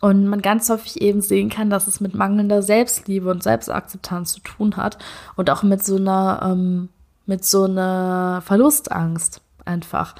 und 0.00 0.26
man 0.26 0.42
ganz 0.42 0.68
häufig 0.68 1.00
eben 1.00 1.20
sehen 1.20 1.48
kann, 1.48 1.70
dass 1.70 1.86
es 1.86 2.00
mit 2.00 2.14
mangelnder 2.14 2.62
Selbstliebe 2.62 3.30
und 3.30 3.44
Selbstakzeptanz 3.44 4.32
zu 4.32 4.40
tun 4.40 4.76
hat 4.76 4.98
und 5.36 5.48
auch 5.48 5.62
mit 5.62 5.84
so 5.84 5.94
einer 5.96 6.40
ähm, 6.42 6.88
mit 7.32 7.46
so 7.46 7.64
einer 7.64 8.42
Verlustangst 8.44 9.40
einfach. 9.64 10.14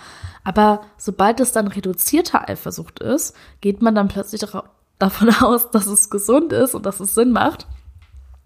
Aber 0.45 0.81
sobald 0.97 1.40
es 1.40 1.52
dann 1.52 1.69
reduzierte 1.69 2.49
Eifersucht 2.49 3.00
ist, 3.00 3.37
geht 3.61 3.83
man 3.83 3.95
dann 3.95 4.09
plötzlich 4.09 4.40
davon 4.99 5.35
aus, 5.42 5.71
dass 5.71 5.87
es 5.87 6.09
gesund 6.09 6.54
ist 6.54 6.75
und 6.75 6.87
dass 6.87 7.00
es 7.00 7.14
Sinn 7.14 7.33
macht. 7.33 7.66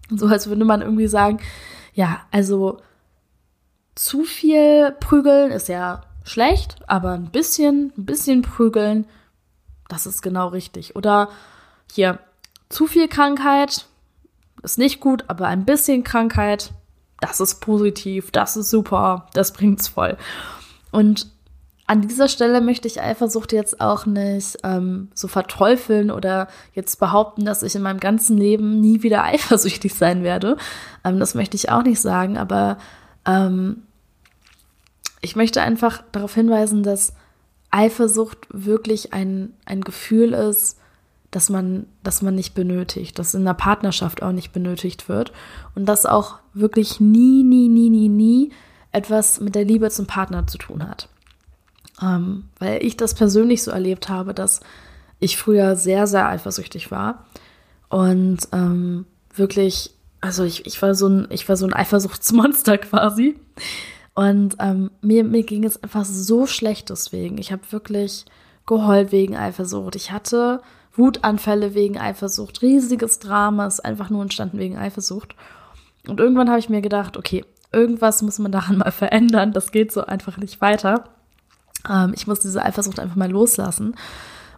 So 0.09 0.27
als 0.27 0.47
würde 0.47 0.65
man 0.65 0.81
irgendwie 0.81 1.07
sagen, 1.07 1.39
ja, 1.93 2.19
also 2.29 2.81
zu 3.95 4.25
viel 4.25 4.91
prügeln 4.99 5.51
ist 5.51 5.69
ja 5.69 6.01
schlecht, 6.25 6.75
aber 6.87 7.13
ein 7.13 7.31
bisschen, 7.31 7.93
ein 7.97 8.05
bisschen 8.05 8.41
prügeln, 8.41 9.07
das 9.87 10.05
ist 10.05 10.21
genau 10.21 10.49
richtig. 10.49 10.97
Oder 10.97 11.29
hier, 11.89 12.19
zu 12.67 12.85
viel 12.85 13.07
Krankheit 13.07 13.85
ist 14.61 14.77
nicht 14.77 14.99
gut, 14.99 15.23
aber 15.29 15.47
ein 15.47 15.63
bisschen 15.63 16.03
Krankheit, 16.03 16.73
das 17.19 17.39
ist 17.39 17.55
positiv, 17.61 18.31
das 18.31 18.57
ist 18.57 18.69
super, 18.69 19.27
das 19.33 19.53
bringt's 19.53 19.87
voll. 19.87 20.17
Und 20.91 21.27
an 21.87 22.01
dieser 22.01 22.27
Stelle 22.27 22.59
möchte 22.59 22.87
ich 22.87 23.01
Eifersucht 23.01 23.53
jetzt 23.53 23.79
auch 23.79 24.05
nicht 24.05 24.57
ähm, 24.63 25.09
so 25.13 25.29
verteufeln 25.29 26.11
oder 26.11 26.49
jetzt 26.73 26.99
behaupten, 26.99 27.45
dass 27.45 27.63
ich 27.63 27.75
in 27.75 27.81
meinem 27.81 28.01
ganzen 28.01 28.37
Leben 28.37 28.81
nie 28.81 29.03
wieder 29.03 29.23
eifersüchtig 29.23 29.95
sein 29.95 30.21
werde. 30.21 30.57
Ähm, 31.03 31.19
das 31.19 31.33
möchte 31.33 31.55
ich 31.55 31.71
auch 31.71 31.83
nicht 31.83 32.01
sagen, 32.01 32.37
aber 32.37 32.77
ähm, 33.25 33.83
ich 35.21 35.35
möchte 35.35 35.61
einfach 35.61 36.03
darauf 36.11 36.33
hinweisen, 36.35 36.83
dass 36.83 37.13
Eifersucht 37.71 38.47
wirklich 38.49 39.13
ein, 39.13 39.53
ein 39.65 39.81
Gefühl 39.81 40.33
ist, 40.33 40.77
dass 41.31 41.49
man, 41.49 41.87
dass 42.03 42.21
man 42.21 42.35
nicht 42.35 42.53
benötigt, 42.53 43.17
dass 43.19 43.33
in 43.33 43.45
der 43.45 43.53
Partnerschaft 43.53 44.23
auch 44.23 44.31
nicht 44.31 44.51
benötigt 44.51 45.09
wird 45.09 45.31
und 45.75 45.85
dass 45.85 46.05
auch 46.05 46.39
wirklich 46.59 46.99
nie, 46.99 47.43
nie, 47.43 47.67
nie, 47.67 47.89
nie, 47.89 48.09
nie 48.09 48.51
etwas 48.91 49.39
mit 49.39 49.55
der 49.55 49.65
Liebe 49.65 49.89
zum 49.89 50.07
Partner 50.07 50.47
zu 50.47 50.57
tun 50.57 50.87
hat. 50.87 51.09
Ähm, 52.01 52.45
weil 52.59 52.83
ich 52.83 52.97
das 52.97 53.15
persönlich 53.15 53.63
so 53.63 53.71
erlebt 53.71 54.09
habe, 54.09 54.33
dass 54.33 54.59
ich 55.19 55.37
früher 55.37 55.75
sehr, 55.75 56.07
sehr 56.07 56.27
eifersüchtig 56.27 56.91
war 56.91 57.25
und 57.89 58.39
ähm, 58.51 59.05
wirklich, 59.33 59.91
also 60.21 60.43
ich, 60.43 60.65
ich 60.65 60.81
war 60.81 60.93
so 60.95 61.07
ein, 61.07 61.27
ich 61.29 61.47
war 61.47 61.57
so 61.57 61.65
ein 61.65 61.73
Eifersuchtsmonster 61.73 62.77
quasi. 62.77 63.39
Und 64.13 64.55
ähm, 64.59 64.89
mir, 65.01 65.23
mir 65.23 65.43
ging 65.43 65.63
es 65.63 65.81
einfach 65.81 66.03
so 66.03 66.47
schlecht 66.47 66.89
deswegen. 66.89 67.37
Ich 67.37 67.51
habe 67.51 67.61
wirklich 67.69 68.25
geheult 68.65 69.11
wegen 69.11 69.35
Eifersucht. 69.35 69.95
Ich 69.95 70.11
hatte 70.11 70.61
Wutanfälle 70.95 71.75
wegen 71.75 71.99
Eifersucht, 71.99 72.63
riesiges 72.63 73.19
Drama 73.19 73.67
ist 73.67 73.85
einfach 73.85 74.09
nur 74.09 74.23
entstanden 74.23 74.57
wegen 74.57 74.77
Eifersucht. 74.77 75.35
Und 76.07 76.19
irgendwann 76.19 76.49
habe 76.49 76.59
ich 76.59 76.69
mir 76.69 76.81
gedacht, 76.81 77.17
okay, 77.17 77.45
irgendwas 77.71 78.21
muss 78.21 78.39
man 78.39 78.51
daran 78.51 78.77
mal 78.79 78.91
verändern. 78.91 79.53
Das 79.53 79.71
geht 79.71 79.91
so 79.91 80.05
einfach 80.05 80.37
nicht 80.37 80.61
weiter. 80.61 81.05
Ähm, 81.89 82.13
ich 82.15 82.27
muss 82.27 82.39
diese 82.39 82.63
Eifersucht 82.63 82.99
einfach 82.99 83.15
mal 83.15 83.31
loslassen. 83.31 83.95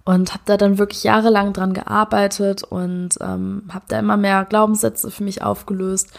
Und 0.05 0.33
habe 0.33 0.43
da 0.45 0.57
dann 0.57 0.77
wirklich 0.77 1.03
jahrelang 1.03 1.53
dran 1.53 1.73
gearbeitet 1.73 2.63
und 2.63 3.09
ähm, 3.21 3.63
habe 3.71 3.85
da 3.89 3.99
immer 3.99 4.17
mehr 4.17 4.45
Glaubenssätze 4.45 5.11
für 5.11 5.23
mich 5.23 5.43
aufgelöst 5.43 6.11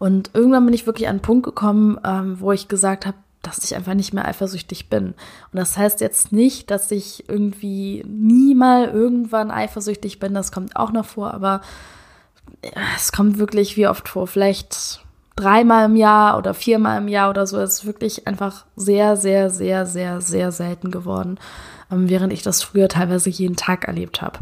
und 0.00 0.30
irgendwann 0.32 0.64
bin 0.64 0.74
ich 0.74 0.86
wirklich 0.86 1.08
an 1.08 1.16
einen 1.16 1.22
Punkt 1.22 1.44
gekommen, 1.44 2.00
ähm, 2.04 2.40
wo 2.40 2.52
ich 2.52 2.68
gesagt 2.68 3.04
habe, 3.04 3.18
dass 3.42 3.62
ich 3.62 3.76
einfach 3.76 3.92
nicht 3.92 4.14
mehr 4.14 4.26
eifersüchtig 4.26 4.88
bin. 4.88 5.08
Und 5.08 5.14
das 5.52 5.76
heißt 5.76 6.00
jetzt 6.00 6.32
nicht, 6.32 6.70
dass 6.70 6.90
ich 6.90 7.28
irgendwie 7.28 8.02
nie 8.08 8.54
mal 8.54 8.86
irgendwann 8.86 9.50
eifersüchtig 9.50 10.18
bin. 10.18 10.32
Das 10.32 10.52
kommt 10.52 10.74
auch 10.74 10.90
noch 10.90 11.04
vor, 11.04 11.34
aber 11.34 11.60
es 12.96 13.12
kommt 13.12 13.38
wirklich 13.38 13.76
wie 13.76 13.86
oft 13.86 14.08
vor. 14.08 14.26
Vielleicht 14.26 15.00
dreimal 15.36 15.86
im 15.86 15.96
Jahr 15.96 16.38
oder 16.38 16.54
viermal 16.54 16.98
im 16.98 17.08
Jahr 17.08 17.30
oder 17.30 17.46
so. 17.46 17.58
Es 17.58 17.80
ist 17.80 17.86
wirklich 17.86 18.26
einfach 18.26 18.66
sehr, 18.76 19.16
sehr, 19.16 19.50
sehr, 19.50 19.86
sehr, 19.86 20.20
sehr 20.20 20.52
selten 20.52 20.90
geworden, 20.90 21.38
ähm, 21.90 22.08
während 22.08 22.32
ich 22.32 22.42
das 22.42 22.62
früher 22.62 22.88
teilweise 22.88 23.30
jeden 23.30 23.56
Tag 23.56 23.86
erlebt 23.86 24.22
habe. 24.22 24.40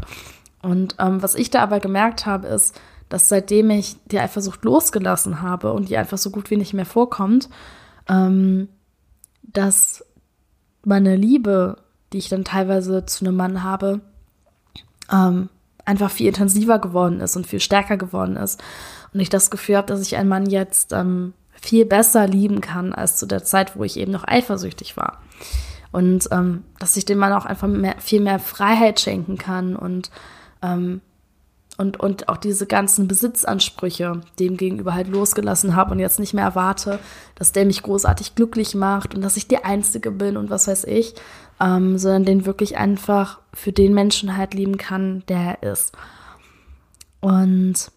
Und 0.61 0.95
ähm, 0.99 1.21
was 1.21 1.35
ich 1.35 1.49
da 1.49 1.61
aber 1.61 1.79
gemerkt 1.79 2.25
habe, 2.25 2.47
ist, 2.47 2.79
dass 3.07 3.29
seitdem 3.29 3.69
ich 3.71 3.95
die 4.05 4.19
Eifersucht 4.19 4.63
losgelassen 4.63 5.41
habe 5.41 5.73
und 5.73 5.89
die 5.89 5.97
einfach 5.97 6.17
so 6.17 6.29
gut 6.29 6.51
wie 6.51 6.57
nicht 6.57 6.73
mehr 6.73 6.85
vorkommt, 6.85 7.49
ähm, 8.07 8.69
dass 9.41 10.05
meine 10.83 11.15
Liebe, 11.15 11.77
die 12.13 12.19
ich 12.19 12.29
dann 12.29 12.43
teilweise 12.43 13.05
zu 13.05 13.25
einem 13.25 13.35
Mann 13.35 13.63
habe, 13.63 14.01
ähm, 15.11 15.49
einfach 15.89 16.11
viel 16.11 16.27
intensiver 16.27 16.79
geworden 16.79 17.19
ist 17.19 17.35
und 17.35 17.47
viel 17.47 17.59
stärker 17.59 17.97
geworden 17.97 18.37
ist. 18.37 18.61
Und 19.13 19.19
ich 19.19 19.29
das 19.29 19.49
Gefühl 19.49 19.77
habe, 19.77 19.87
dass 19.87 20.01
ich 20.01 20.15
einen 20.15 20.29
Mann 20.29 20.45
jetzt 20.49 20.93
ähm, 20.93 21.33
viel 21.59 21.85
besser 21.85 22.27
lieben 22.27 22.61
kann 22.61 22.93
als 22.93 23.17
zu 23.17 23.25
der 23.25 23.43
Zeit, 23.43 23.75
wo 23.75 23.83
ich 23.83 23.97
eben 23.97 24.11
noch 24.11 24.23
eifersüchtig 24.25 24.95
war. 24.95 25.21
Und 25.91 26.29
ähm, 26.31 26.63
dass 26.77 26.95
ich 26.95 27.05
dem 27.05 27.17
Mann 27.17 27.33
auch 27.33 27.45
einfach 27.45 27.67
mehr, 27.67 27.95
viel 27.97 28.21
mehr 28.21 28.37
Freiheit 28.37 28.99
schenken 28.99 29.37
kann 29.39 29.75
und 29.75 30.11
ähm, 30.61 31.01
und, 31.77 31.97
und 31.97 32.27
auch 32.27 32.35
diese 32.35 32.67
ganzen 32.67 33.07
Besitzansprüche 33.07 34.19
dem 34.37 34.57
gegenüber 34.57 34.93
halt 34.93 35.07
losgelassen 35.07 35.77
habe 35.77 35.91
und 35.91 35.99
jetzt 35.99 36.19
nicht 36.19 36.33
mehr 36.33 36.43
erwarte, 36.43 36.99
dass 37.35 37.53
der 37.53 37.65
mich 37.65 37.83
großartig 37.83 38.35
glücklich 38.35 38.75
macht 38.75 39.15
und 39.15 39.21
dass 39.21 39.37
ich 39.37 39.47
die 39.47 39.63
Einzige 39.63 40.11
bin 40.11 40.35
und 40.35 40.49
was 40.49 40.67
weiß 40.67 40.83
ich, 40.83 41.15
ähm, 41.59 41.97
sondern 41.97 42.25
den 42.25 42.45
wirklich 42.45 42.77
einfach 42.77 43.39
für 43.53 43.71
den 43.71 43.93
Menschen 43.93 44.37
halt 44.37 44.53
lieben 44.53 44.77
kann, 44.77 45.23
der 45.27 45.57
er 45.61 45.71
ist. 45.73 45.93
Und 47.19 47.91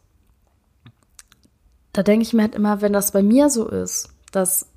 da 1.93 2.03
denke 2.03 2.23
ich 2.23 2.33
mir 2.33 2.43
halt 2.43 2.55
immer, 2.55 2.81
wenn 2.81 2.93
das 2.93 3.13
bei 3.13 3.23
mir 3.23 3.51
so 3.51 3.69
ist, 3.69 4.11
dass 4.33 4.69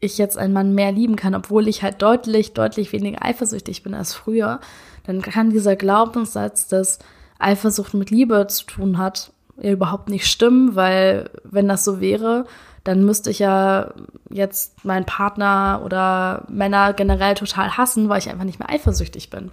ich 0.00 0.18
jetzt 0.18 0.36
einen 0.36 0.52
Mann 0.52 0.74
mehr 0.74 0.92
lieben 0.92 1.16
kann, 1.16 1.34
obwohl 1.34 1.66
ich 1.66 1.82
halt 1.82 2.02
deutlich, 2.02 2.52
deutlich 2.52 2.92
weniger 2.92 3.24
eifersüchtig 3.24 3.82
bin 3.82 3.94
als 3.94 4.14
früher, 4.14 4.60
dann 5.04 5.22
kann 5.22 5.50
dieser 5.50 5.76
Glaubenssatz, 5.76 6.68
dass 6.68 6.98
Eifersucht 7.38 7.94
mit 7.94 8.10
Liebe 8.10 8.46
zu 8.48 8.66
tun 8.66 8.98
hat, 8.98 9.32
ja 9.60 9.70
überhaupt 9.70 10.08
nicht 10.08 10.26
stimmen, 10.26 10.74
weil 10.74 11.30
wenn 11.44 11.68
das 11.68 11.84
so 11.84 12.00
wäre, 12.00 12.46
dann 12.84 13.04
müsste 13.04 13.30
ich 13.30 13.38
ja 13.38 13.92
jetzt 14.30 14.84
meinen 14.84 15.06
Partner 15.06 15.82
oder 15.84 16.44
Männer 16.48 16.92
generell 16.92 17.34
total 17.34 17.76
hassen, 17.76 18.08
weil 18.08 18.18
ich 18.18 18.30
einfach 18.30 18.44
nicht 18.44 18.58
mehr 18.58 18.70
eifersüchtig 18.70 19.30
bin. 19.30 19.50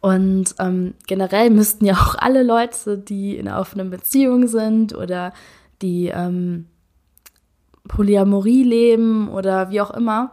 Und 0.00 0.56
ähm, 0.58 0.94
generell 1.06 1.50
müssten 1.50 1.84
ja 1.84 1.94
auch 1.94 2.16
alle 2.16 2.42
Leute, 2.42 2.98
die 2.98 3.36
in 3.36 3.46
einer 3.46 3.60
offenen 3.60 3.90
Beziehung 3.90 4.48
sind 4.48 4.94
oder 4.94 5.32
die 5.80 6.08
ähm, 6.08 6.66
Polyamorie 7.86 8.64
leben 8.64 9.28
oder 9.28 9.70
wie 9.70 9.80
auch 9.80 9.92
immer, 9.92 10.32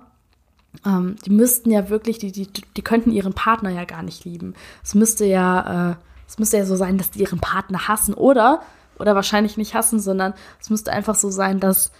ähm, 0.85 1.15
die 1.25 1.31
müssten 1.31 1.69
ja 1.69 1.89
wirklich, 1.89 2.17
die, 2.17 2.31
die, 2.31 2.47
die 2.47 2.81
könnten 2.81 3.11
ihren 3.11 3.33
Partner 3.33 3.69
ja 3.69 3.85
gar 3.85 4.01
nicht 4.01 4.25
lieben. 4.25 4.55
Es 4.83 4.95
müsste 4.95 5.25
ja 5.25 5.91
äh, 5.91 5.95
es 6.29 6.37
müsste 6.37 6.57
ja 6.57 6.65
so 6.65 6.75
sein, 6.75 6.99
dass 6.99 7.09
die 7.09 7.21
ihren 7.21 7.39
Partner 7.39 7.87
hassen 7.87 8.13
oder, 8.13 8.61
oder 8.99 9.15
wahrscheinlich 9.15 9.57
nicht 9.57 9.73
hassen, 9.73 9.99
sondern 9.99 10.33
es 10.59 10.69
müsste 10.69 10.91
einfach 10.91 11.15
so 11.15 11.29
sein, 11.29 11.59
dass 11.59 11.91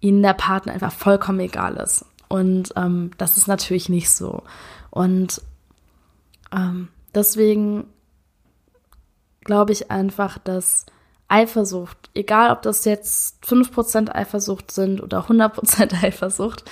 ihnen 0.00 0.22
der 0.22 0.34
Partner 0.34 0.72
einfach 0.72 0.92
vollkommen 0.92 1.40
egal 1.40 1.76
ist. 1.76 2.04
Und 2.28 2.72
ähm, 2.76 3.10
das 3.18 3.36
ist 3.36 3.46
natürlich 3.46 3.88
nicht 3.88 4.10
so. 4.10 4.42
Und 4.90 5.42
ähm, 6.52 6.88
deswegen 7.14 7.86
glaube 9.44 9.72
ich 9.72 9.90
einfach, 9.90 10.38
dass 10.38 10.86
Eifersucht, 11.28 12.10
egal 12.14 12.52
ob 12.52 12.62
das 12.62 12.84
jetzt 12.84 13.44
5% 13.44 14.10
Eifersucht 14.12 14.70
sind 14.70 15.02
oder 15.02 15.26
100% 15.26 15.92
Eifersucht, 16.04 16.64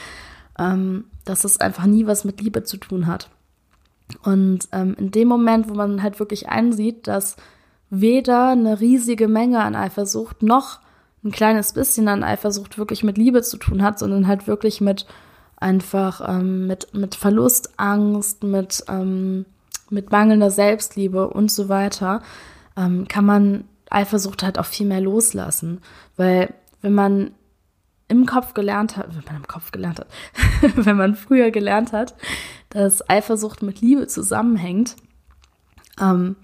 ähm, 0.58 1.06
dass 1.24 1.44
es 1.44 1.60
einfach 1.60 1.86
nie 1.86 2.06
was 2.06 2.24
mit 2.24 2.40
Liebe 2.40 2.62
zu 2.62 2.76
tun 2.76 3.06
hat. 3.06 3.30
Und 4.22 4.68
ähm, 4.72 4.94
in 4.98 5.10
dem 5.10 5.28
Moment, 5.28 5.68
wo 5.68 5.74
man 5.74 6.02
halt 6.02 6.18
wirklich 6.18 6.48
einsieht, 6.48 7.06
dass 7.06 7.36
weder 7.90 8.50
eine 8.50 8.80
riesige 8.80 9.28
Menge 9.28 9.60
an 9.62 9.74
Eifersucht 9.74 10.42
noch 10.42 10.80
ein 11.24 11.30
kleines 11.30 11.72
bisschen 11.72 12.08
an 12.08 12.22
Eifersucht 12.22 12.76
wirklich 12.76 13.02
mit 13.02 13.16
Liebe 13.16 13.42
zu 13.42 13.56
tun 13.56 13.82
hat, 13.82 13.98
sondern 13.98 14.26
halt 14.26 14.46
wirklich 14.46 14.80
mit 14.80 15.06
einfach 15.56 16.20
ähm, 16.28 16.66
mit, 16.66 16.92
mit 16.92 17.14
Verlustangst, 17.14 18.42
mit, 18.42 18.84
ähm, 18.88 19.46
mit 19.88 20.10
mangelnder 20.10 20.50
Selbstliebe 20.50 21.28
und 21.28 21.50
so 21.50 21.68
weiter, 21.68 22.22
ähm, 22.76 23.08
kann 23.08 23.24
man 23.24 23.64
Eifersucht 23.88 24.42
halt 24.42 24.58
auch 24.58 24.66
viel 24.66 24.86
mehr 24.86 25.00
loslassen. 25.00 25.80
Weil 26.16 26.52
wenn 26.82 26.94
man 26.94 27.30
im 28.08 28.26
Kopf 28.26 28.52
gelernt 28.52 28.96
hat, 28.96 29.08
wenn 29.14 29.24
man 29.24 29.36
im 29.36 29.48
Kopf 29.48 29.70
gelernt 29.70 30.00
hat, 30.00 30.08
wenn 30.76 30.96
man 30.96 31.14
früher 31.14 31.50
gelernt 31.50 31.92
hat, 31.92 32.14
dass 32.68 33.08
Eifersucht 33.08 33.62
mit 33.62 33.80
Liebe 33.80 34.06
zusammenhängt, 34.06 34.96
ähm, 36.00 36.36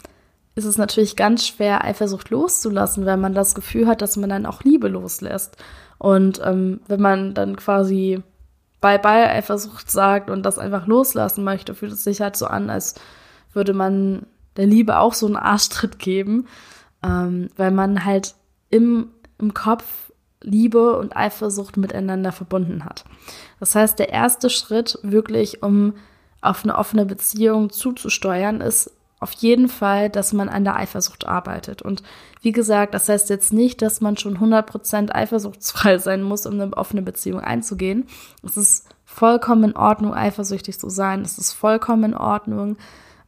ist 0.60 0.66
es 0.66 0.76
natürlich 0.76 1.16
ganz 1.16 1.46
schwer, 1.46 1.82
Eifersucht 1.84 2.28
loszulassen, 2.28 3.06
weil 3.06 3.16
man 3.16 3.32
das 3.32 3.54
Gefühl 3.54 3.86
hat, 3.86 4.02
dass 4.02 4.18
man 4.18 4.28
dann 4.28 4.44
auch 4.44 4.62
Liebe 4.62 4.88
loslässt. 4.88 5.56
Und 5.98 6.40
ähm, 6.44 6.80
wenn 6.86 7.00
man 7.00 7.32
dann 7.32 7.56
quasi 7.56 8.22
Bye-bye 8.82 9.30
Eifersucht 9.30 9.90
sagt 9.90 10.28
und 10.28 10.44
das 10.44 10.58
einfach 10.58 10.86
loslassen 10.86 11.44
möchte, 11.44 11.74
fühlt 11.74 11.92
es 11.92 12.04
sich 12.04 12.20
halt 12.20 12.36
so 12.36 12.46
an, 12.46 12.68
als 12.68 12.94
würde 13.54 13.72
man 13.72 14.26
der 14.56 14.66
Liebe 14.66 14.98
auch 14.98 15.14
so 15.14 15.26
einen 15.26 15.36
Arschtritt 15.36 15.98
geben, 15.98 16.46
ähm, 17.02 17.48
weil 17.56 17.70
man 17.70 18.04
halt 18.04 18.34
im, 18.68 19.08
im 19.38 19.54
Kopf 19.54 20.12
Liebe 20.42 20.98
und 20.98 21.16
Eifersucht 21.16 21.78
miteinander 21.78 22.32
verbunden 22.32 22.84
hat. 22.84 23.04
Das 23.60 23.74
heißt, 23.74 23.98
der 23.98 24.10
erste 24.10 24.50
Schritt 24.50 24.98
wirklich, 25.02 25.62
um 25.62 25.94
auf 26.42 26.64
eine 26.64 26.76
offene 26.76 27.06
Beziehung 27.06 27.70
zuzusteuern, 27.70 28.60
ist 28.60 28.90
auf 29.20 29.32
jeden 29.32 29.68
Fall, 29.68 30.08
dass 30.08 30.32
man 30.32 30.48
an 30.48 30.64
der 30.64 30.76
Eifersucht 30.76 31.26
arbeitet. 31.26 31.82
Und 31.82 32.02
wie 32.40 32.52
gesagt, 32.52 32.94
das 32.94 33.08
heißt 33.08 33.28
jetzt 33.28 33.52
nicht, 33.52 33.82
dass 33.82 34.00
man 34.00 34.16
schon 34.16 34.38
100% 34.38 35.12
eifersuchtsfrei 35.12 35.98
sein 35.98 36.22
muss, 36.22 36.46
um 36.46 36.54
eine 36.54 36.72
offene 36.76 37.02
Beziehung 37.02 37.40
einzugehen. 37.40 38.06
Es 38.42 38.56
ist 38.56 38.88
vollkommen 39.04 39.64
in 39.64 39.76
Ordnung, 39.76 40.14
eifersüchtig 40.14 40.78
zu 40.78 40.88
sein. 40.88 41.20
Es 41.20 41.36
ist 41.36 41.52
vollkommen 41.52 42.12
in 42.12 42.16
Ordnung, 42.16 42.78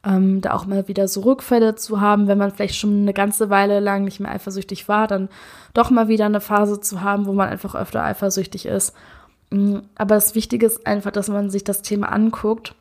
ähm, 0.03 0.41
da 0.41 0.53
auch 0.53 0.65
mal 0.65 0.87
wieder 0.87 1.07
so 1.07 1.21
Rückfälle 1.21 1.75
zu 1.75 2.01
haben, 2.01 2.27
wenn 2.27 2.39
man 2.39 2.51
vielleicht 2.51 2.75
schon 2.75 3.01
eine 3.01 3.13
ganze 3.13 3.51
Weile 3.51 3.79
lang 3.79 4.03
nicht 4.03 4.19
mehr 4.19 4.31
eifersüchtig 4.31 4.87
war, 4.87 5.07
dann 5.07 5.29
doch 5.75 5.91
mal 5.91 6.07
wieder 6.07 6.25
eine 6.25 6.41
Phase 6.41 6.79
zu 6.79 7.01
haben, 7.01 7.27
wo 7.27 7.33
man 7.33 7.49
einfach 7.49 7.75
öfter 7.75 8.03
eifersüchtig 8.03 8.65
ist. 8.65 8.93
Mm, 9.51 9.79
aber 9.95 10.15
das 10.15 10.33
Wichtige 10.33 10.65
ist 10.65 10.87
einfach, 10.87 11.11
dass 11.11 11.29
man 11.29 11.51
sich 11.51 11.63
das 11.63 11.83
Thema 11.83 12.11
anguckt, 12.11 12.75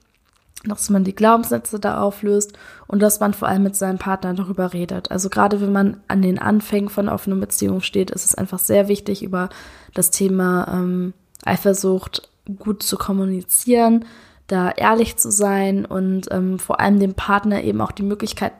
dass 0.64 0.90
man 0.90 1.04
die 1.04 1.14
Glaubenssätze 1.14 1.80
da 1.80 2.00
auflöst 2.00 2.52
und 2.86 3.00
dass 3.00 3.20
man 3.20 3.34
vor 3.34 3.48
allem 3.48 3.64
mit 3.64 3.76
seinem 3.76 3.98
Partner 3.98 4.34
darüber 4.34 4.72
redet. 4.72 5.10
Also 5.10 5.28
gerade 5.28 5.60
wenn 5.60 5.72
man 5.72 6.00
an 6.08 6.22
den 6.22 6.38
Anfängen 6.38 6.88
von 6.88 7.08
offenen 7.08 7.40
Beziehungen 7.40 7.80
steht, 7.80 8.10
ist 8.10 8.24
es 8.24 8.34
einfach 8.34 8.58
sehr 8.58 8.88
wichtig, 8.88 9.22
über 9.22 9.48
das 9.94 10.10
Thema 10.10 10.68
ähm, 10.72 11.14
Eifersucht 11.44 12.28
gut 12.58 12.82
zu 12.82 12.96
kommunizieren, 12.96 14.04
da 14.46 14.70
ehrlich 14.70 15.16
zu 15.16 15.30
sein 15.30 15.84
und 15.84 16.28
ähm, 16.30 16.58
vor 16.58 16.80
allem 16.80 17.00
dem 17.00 17.14
Partner 17.14 17.62
eben 17.62 17.80
auch 17.80 17.92
die 17.92 18.02
Möglichkeit 18.02 18.52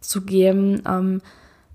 zu 0.00 0.22
geben, 0.22 0.82
ähm, 0.86 1.20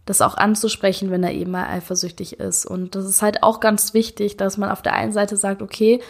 das 0.05 0.21
auch 0.21 0.35
anzusprechen, 0.35 1.11
wenn 1.11 1.23
er 1.23 1.33
eben 1.33 1.51
mal 1.51 1.67
eifersüchtig 1.67 2.39
ist. 2.39 2.65
Und 2.65 2.95
das 2.95 3.05
ist 3.05 3.21
halt 3.21 3.41
auch 3.41 3.61
ganz 3.61 3.93
wichtig, 3.93 4.35
dass 4.35 4.57
man 4.57 4.69
auf 4.69 4.81
der 4.81 4.93
einen 4.93 5.13
Seite 5.13 5.37
sagt, 5.37 5.61
okay, 5.61 6.01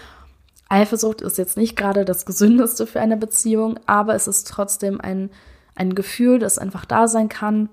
Eifersucht 0.74 1.22
ist 1.22 1.38
jetzt 1.38 1.56
nicht 1.56 1.76
gerade 1.76 2.04
das 2.04 2.26
Gesündeste 2.26 2.88
für 2.88 3.00
eine 3.00 3.16
Beziehung, 3.16 3.80
aber 3.86 4.16
es 4.16 4.28
ist 4.28 4.48
trotzdem 4.48 5.00
ein, 5.00 5.30
ein 5.76 5.94
Gefühl, 5.94 6.40
das 6.40 6.58
einfach 6.58 6.86
da 6.86 7.08
sein 7.08 7.30
kann. 7.30 7.70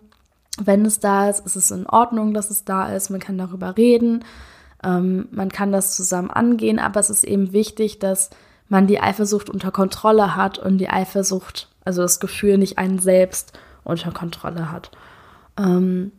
Wenn 0.63 0.85
es 0.85 1.01
da 1.01 1.31
ist, 1.31 1.47
ist 1.47 1.57
es 1.57 1.71
in 1.71 1.87
Ordnung, 1.87 2.35
dass 2.35 2.51
es 2.51 2.65
da 2.65 2.95
ist. 2.95 3.09
Man 3.09 3.21
kann 3.21 3.39
darüber 3.39 3.77
reden, 3.77 4.25
ähm, 4.85 5.29
man 5.31 5.51
kann 5.51 5.73
das 5.73 5.97
zusammen 5.97 6.31
angehen, 6.31 6.79
aber 6.79 7.01
es 7.01 7.09
ist 7.09 7.25
eben 7.25 7.53
wichtig, 7.53 7.99
dass 7.99 8.31
man 8.69 8.87
die 8.87 9.01
Eifersucht 9.01 9.49
unter 9.49 9.71
Kontrolle 9.71 10.37
hat 10.37 10.59
und 10.59 10.79
die 10.79 10.91
Eifersucht, 10.91 11.69
also 11.85 12.03
das 12.03 12.21
Gefühl 12.21 12.59
nicht 12.59 12.79
einen 12.79 12.99
selbst 12.99 13.59
unter 13.85 14.13
Kontrolle 14.13 14.71
hat. 14.71 14.91
Ähm, 15.59 16.13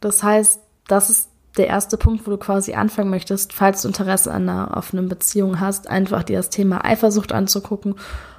das 0.00 0.22
heißt, 0.22 0.60
das 0.88 1.10
ist 1.10 1.31
der 1.56 1.66
erste 1.66 1.96
Punkt, 1.96 2.26
wo 2.26 2.30
du 2.30 2.38
quasi 2.38 2.74
anfangen 2.74 3.10
möchtest, 3.10 3.52
falls 3.52 3.82
du 3.82 3.88
Interesse 3.88 4.32
an 4.32 4.48
einer 4.48 4.76
offenen 4.76 5.08
Beziehung 5.08 5.60
hast, 5.60 5.88
einfach 5.88 6.22
dir 6.22 6.38
das 6.38 6.50
Thema 6.50 6.84
Eifersucht 6.84 7.32
anzugucken 7.32 7.96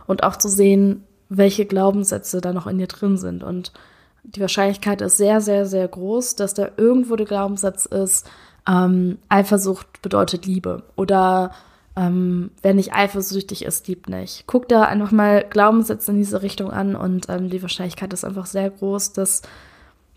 und 0.08 0.24
auch 0.24 0.36
zu 0.36 0.50
sehen, 0.50 1.04
welche 1.30 1.66
Glaubenssätze 1.66 2.42
da 2.42 2.54
noch 2.54 2.68
in 2.68 2.78
dir 2.78 2.88
drin 2.88 3.18
sind. 3.18 3.44
Und 3.44 3.72
die 4.24 4.42
Wahrscheinlichkeit 4.42 5.02
ist 5.02 5.18
sehr, 5.18 5.42
sehr, 5.42 5.66
sehr 5.66 5.88
groß, 5.88 6.36
dass 6.36 6.54
da 6.54 6.70
irgendwo 6.78 7.16
der 7.16 7.26
Glaubenssatz 7.26 7.86
ist, 7.86 8.28
ähm, 8.68 9.18
Eifersucht 9.30 10.02
bedeutet 10.02 10.46
Liebe 10.46 10.84
oder 10.96 11.52
ähm, 11.96 12.52
wer 12.62 12.74
nicht 12.74 12.94
eifersüchtig 12.94 13.66
ist, 13.66 13.88
liebt 13.88 14.10
nicht. 14.10 14.46
Guck 14.48 14.68
da 14.68 14.84
einfach 14.84 15.12
mal 15.12 15.46
Glaubenssätze 15.48 16.12
in 16.12 16.18
diese 16.18 16.42
Richtung 16.42 16.72
an 16.72 16.96
und 16.96 17.28
ähm, 17.30 17.50
die 17.50 17.62
Wahrscheinlichkeit 17.62 18.14
ist 18.14 18.24
einfach 18.24 18.46
sehr 18.46 18.70
groß, 18.70 19.14
dass 19.14 19.44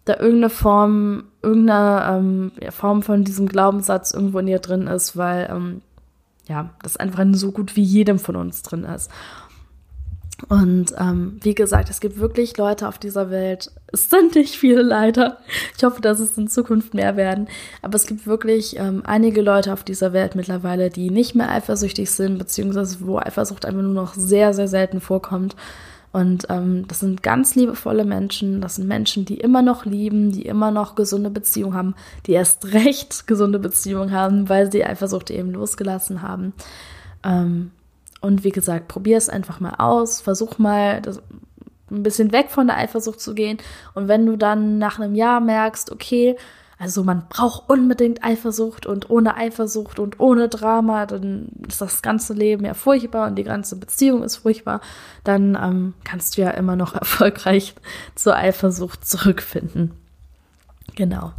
da 0.06 0.14
irgendeine 0.14 0.50
Form, 0.50 1.24
irgendeine 1.42 2.18
ähm, 2.18 2.52
Form 2.70 3.02
von 3.02 3.24
diesem 3.24 3.48
Glaubenssatz 3.48 4.12
irgendwo 4.12 4.38
in 4.38 4.46
dir 4.46 4.60
drin 4.60 4.86
ist, 4.86 5.16
weil 5.16 5.48
ähm, 5.50 5.82
ja, 6.48 6.70
das 6.82 6.96
einfach 6.96 7.20
in 7.20 7.34
so 7.34 7.52
gut 7.52 7.76
wie 7.76 7.82
jedem 7.82 8.18
von 8.18 8.36
uns 8.36 8.62
drin 8.62 8.84
ist. 8.84 9.10
Und 10.48 10.94
ähm, 10.98 11.38
wie 11.42 11.54
gesagt, 11.54 11.88
es 11.88 12.00
gibt 12.00 12.18
wirklich 12.18 12.56
Leute 12.58 12.86
auf 12.86 12.98
dieser 12.98 13.30
Welt. 13.30 13.72
Es 13.90 14.10
sind 14.10 14.34
nicht 14.34 14.54
viele 14.54 14.82
leider. 14.82 15.38
Ich 15.76 15.82
hoffe, 15.82 16.02
dass 16.02 16.20
es 16.20 16.36
in 16.36 16.46
Zukunft 16.46 16.92
mehr 16.92 17.16
werden. 17.16 17.48
Aber 17.80 17.96
es 17.96 18.06
gibt 18.06 18.26
wirklich 18.26 18.78
ähm, 18.78 19.02
einige 19.06 19.40
Leute 19.40 19.72
auf 19.72 19.82
dieser 19.82 20.12
Welt 20.12 20.34
mittlerweile, 20.34 20.90
die 20.90 21.10
nicht 21.10 21.34
mehr 21.34 21.50
eifersüchtig 21.50 22.10
sind, 22.10 22.38
beziehungsweise 22.38 22.98
wo 23.00 23.18
Eifersucht 23.18 23.64
einfach 23.64 23.80
nur 23.80 23.94
noch 23.94 24.14
sehr, 24.14 24.52
sehr 24.52 24.68
selten 24.68 25.00
vorkommt. 25.00 25.56
Und 26.16 26.46
ähm, 26.48 26.88
das 26.88 27.00
sind 27.00 27.22
ganz 27.22 27.56
liebevolle 27.56 28.06
Menschen. 28.06 28.62
Das 28.62 28.76
sind 28.76 28.88
Menschen, 28.88 29.26
die 29.26 29.36
immer 29.38 29.60
noch 29.60 29.84
lieben, 29.84 30.32
die 30.32 30.46
immer 30.46 30.70
noch 30.70 30.94
gesunde 30.94 31.28
Beziehungen 31.28 31.74
haben, 31.74 31.94
die 32.24 32.32
erst 32.32 32.64
recht 32.72 33.26
gesunde 33.26 33.58
Beziehungen 33.58 34.12
haben, 34.12 34.48
weil 34.48 34.72
sie 34.72 34.82
Eifersucht 34.82 35.30
eben 35.30 35.50
losgelassen 35.50 36.22
haben. 36.22 36.54
Ähm, 37.22 37.70
und 38.22 38.44
wie 38.44 38.50
gesagt, 38.50 38.88
probier 38.88 39.18
es 39.18 39.28
einfach 39.28 39.60
mal 39.60 39.74
aus, 39.76 40.22
versuch 40.22 40.56
mal 40.56 41.02
das, 41.02 41.20
ein 41.90 42.02
bisschen 42.02 42.32
weg 42.32 42.46
von 42.48 42.66
der 42.66 42.78
Eifersucht 42.78 43.20
zu 43.20 43.34
gehen. 43.34 43.58
Und 43.92 44.08
wenn 44.08 44.24
du 44.24 44.36
dann 44.36 44.78
nach 44.78 44.98
einem 44.98 45.16
Jahr 45.16 45.40
merkst, 45.40 45.92
okay, 45.92 46.36
also 46.78 47.02
man 47.02 47.26
braucht 47.28 47.70
unbedingt 47.70 48.22
Eifersucht 48.22 48.84
und 48.84 49.08
ohne 49.08 49.36
Eifersucht 49.36 49.98
und 49.98 50.20
ohne 50.20 50.48
Drama, 50.48 51.06
dann 51.06 51.48
ist 51.66 51.80
das 51.80 52.02
ganze 52.02 52.34
Leben 52.34 52.66
ja 52.66 52.74
furchtbar 52.74 53.28
und 53.28 53.36
die 53.36 53.44
ganze 53.44 53.76
Beziehung 53.76 54.22
ist 54.22 54.36
furchtbar, 54.36 54.82
dann 55.24 55.56
ähm, 55.60 55.94
kannst 56.04 56.36
du 56.36 56.42
ja 56.42 56.50
immer 56.50 56.76
noch 56.76 56.94
erfolgreich 56.94 57.74
zur 58.14 58.36
Eifersucht 58.36 59.06
zurückfinden. 59.06 59.92
Genau. 60.94 61.32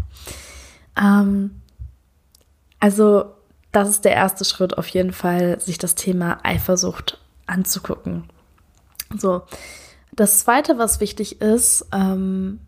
Ähm, 1.00 1.62
also 2.80 3.26
das 3.72 3.90
ist 3.90 4.06
der 4.06 4.14
erste 4.14 4.44
Schritt 4.44 4.78
auf 4.78 4.88
jeden 4.88 5.14
Fall, 5.14 5.60
sich 5.60 5.78
das 5.78 5.94
Thema 5.94 6.40
Eifersucht 6.44 7.20
anzugucken. 7.46 8.24
So, 9.16 9.44
das 10.14 10.40
zweite, 10.40 10.80
was 10.80 11.00
wichtig 11.00 11.42
ist, 11.42 11.86
ähm, 11.94 12.60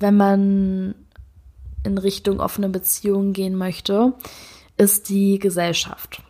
wenn 0.00 0.16
man 0.16 0.94
in 1.84 1.98
Richtung 1.98 2.40
offene 2.40 2.68
Beziehungen 2.68 3.32
gehen 3.32 3.56
möchte, 3.56 4.14
ist 4.76 5.08
die 5.08 5.38
Gesellschaft. 5.38 6.22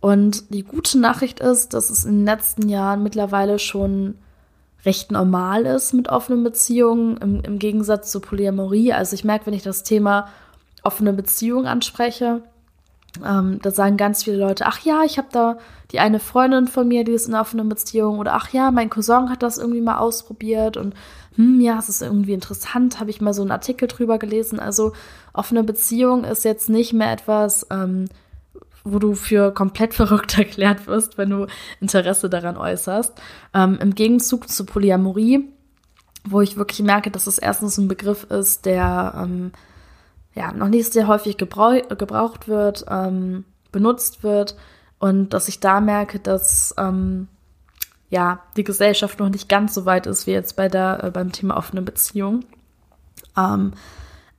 Und 0.00 0.54
die 0.54 0.62
gute 0.62 0.98
Nachricht 0.98 1.40
ist, 1.40 1.74
dass 1.74 1.90
es 1.90 2.04
in 2.04 2.18
den 2.18 2.24
letzten 2.24 2.68
Jahren 2.68 3.02
mittlerweile 3.02 3.58
schon 3.58 4.14
recht 4.84 5.10
normal 5.10 5.66
ist 5.66 5.92
mit 5.92 6.08
offenen 6.08 6.44
Beziehungen, 6.44 7.16
im, 7.16 7.40
im 7.42 7.58
Gegensatz 7.58 8.12
zur 8.12 8.22
Polyamorie. 8.22 8.92
Also 8.92 9.14
ich 9.14 9.24
merke, 9.24 9.46
wenn 9.46 9.54
ich 9.54 9.64
das 9.64 9.82
Thema 9.82 10.28
offene 10.84 11.12
Beziehung 11.12 11.66
anspreche, 11.66 12.42
ähm, 13.24 13.58
da 13.62 13.70
sagen 13.70 13.96
ganz 13.96 14.24
viele 14.24 14.36
Leute, 14.36 14.66
ach 14.66 14.80
ja, 14.80 15.02
ich 15.04 15.18
habe 15.18 15.28
da 15.32 15.58
die 15.90 15.98
eine 15.98 16.20
Freundin 16.20 16.68
von 16.68 16.86
mir, 16.86 17.04
die 17.04 17.12
ist 17.12 17.28
in 17.28 17.34
offenen 17.34 17.68
Beziehung 17.68 18.18
oder 18.18 18.34
ach 18.34 18.50
ja, 18.52 18.70
mein 18.70 18.90
Cousin 18.90 19.30
hat 19.30 19.42
das 19.42 19.58
irgendwie 19.58 19.80
mal 19.80 19.98
ausprobiert 19.98 20.76
und 20.76 20.94
hm, 21.38 21.60
ja, 21.60 21.78
es 21.78 21.88
ist 21.88 22.02
irgendwie 22.02 22.32
interessant, 22.32 22.98
habe 22.98 23.10
ich 23.10 23.20
mal 23.20 23.32
so 23.32 23.42
einen 23.42 23.52
Artikel 23.52 23.86
drüber 23.86 24.18
gelesen. 24.18 24.58
Also 24.58 24.92
offene 25.32 25.62
Beziehung 25.62 26.24
ist 26.24 26.44
jetzt 26.44 26.68
nicht 26.68 26.92
mehr 26.92 27.12
etwas, 27.12 27.64
ähm, 27.70 28.06
wo 28.82 28.98
du 28.98 29.14
für 29.14 29.54
komplett 29.54 29.94
verrückt 29.94 30.36
erklärt 30.36 30.88
wirst, 30.88 31.16
wenn 31.16 31.30
du 31.30 31.46
Interesse 31.80 32.28
daran 32.28 32.56
äußerst. 32.56 33.12
Ähm, 33.54 33.78
Im 33.80 33.94
Gegenzug 33.94 34.48
zu 34.48 34.66
Polyamorie, 34.66 35.48
wo 36.24 36.40
ich 36.40 36.56
wirklich 36.56 36.82
merke, 36.82 37.12
dass 37.12 37.28
es 37.28 37.38
erstens 37.38 37.78
ein 37.78 37.86
Begriff 37.86 38.24
ist, 38.24 38.66
der 38.66 39.14
ähm, 39.16 39.52
ja, 40.34 40.52
noch 40.52 40.68
nicht 40.68 40.92
sehr 40.92 41.06
häufig 41.06 41.36
gebrauch, 41.36 41.76
gebraucht 41.96 42.48
wird, 42.48 42.84
ähm, 42.90 43.44
benutzt 43.70 44.24
wird 44.24 44.56
und 44.98 45.32
dass 45.34 45.46
ich 45.46 45.60
da 45.60 45.80
merke, 45.80 46.18
dass 46.18 46.74
ähm, 46.78 47.28
ja, 48.10 48.40
die 48.56 48.64
Gesellschaft 48.64 49.18
noch 49.18 49.28
nicht 49.28 49.48
ganz 49.48 49.74
so 49.74 49.84
weit 49.84 50.06
ist 50.06 50.26
wie 50.26 50.32
jetzt 50.32 50.56
bei 50.56 50.68
der, 50.68 51.04
äh, 51.04 51.10
beim 51.10 51.32
Thema 51.32 51.56
offene 51.56 51.82
Beziehung. 51.82 52.44
Ähm, 53.36 53.72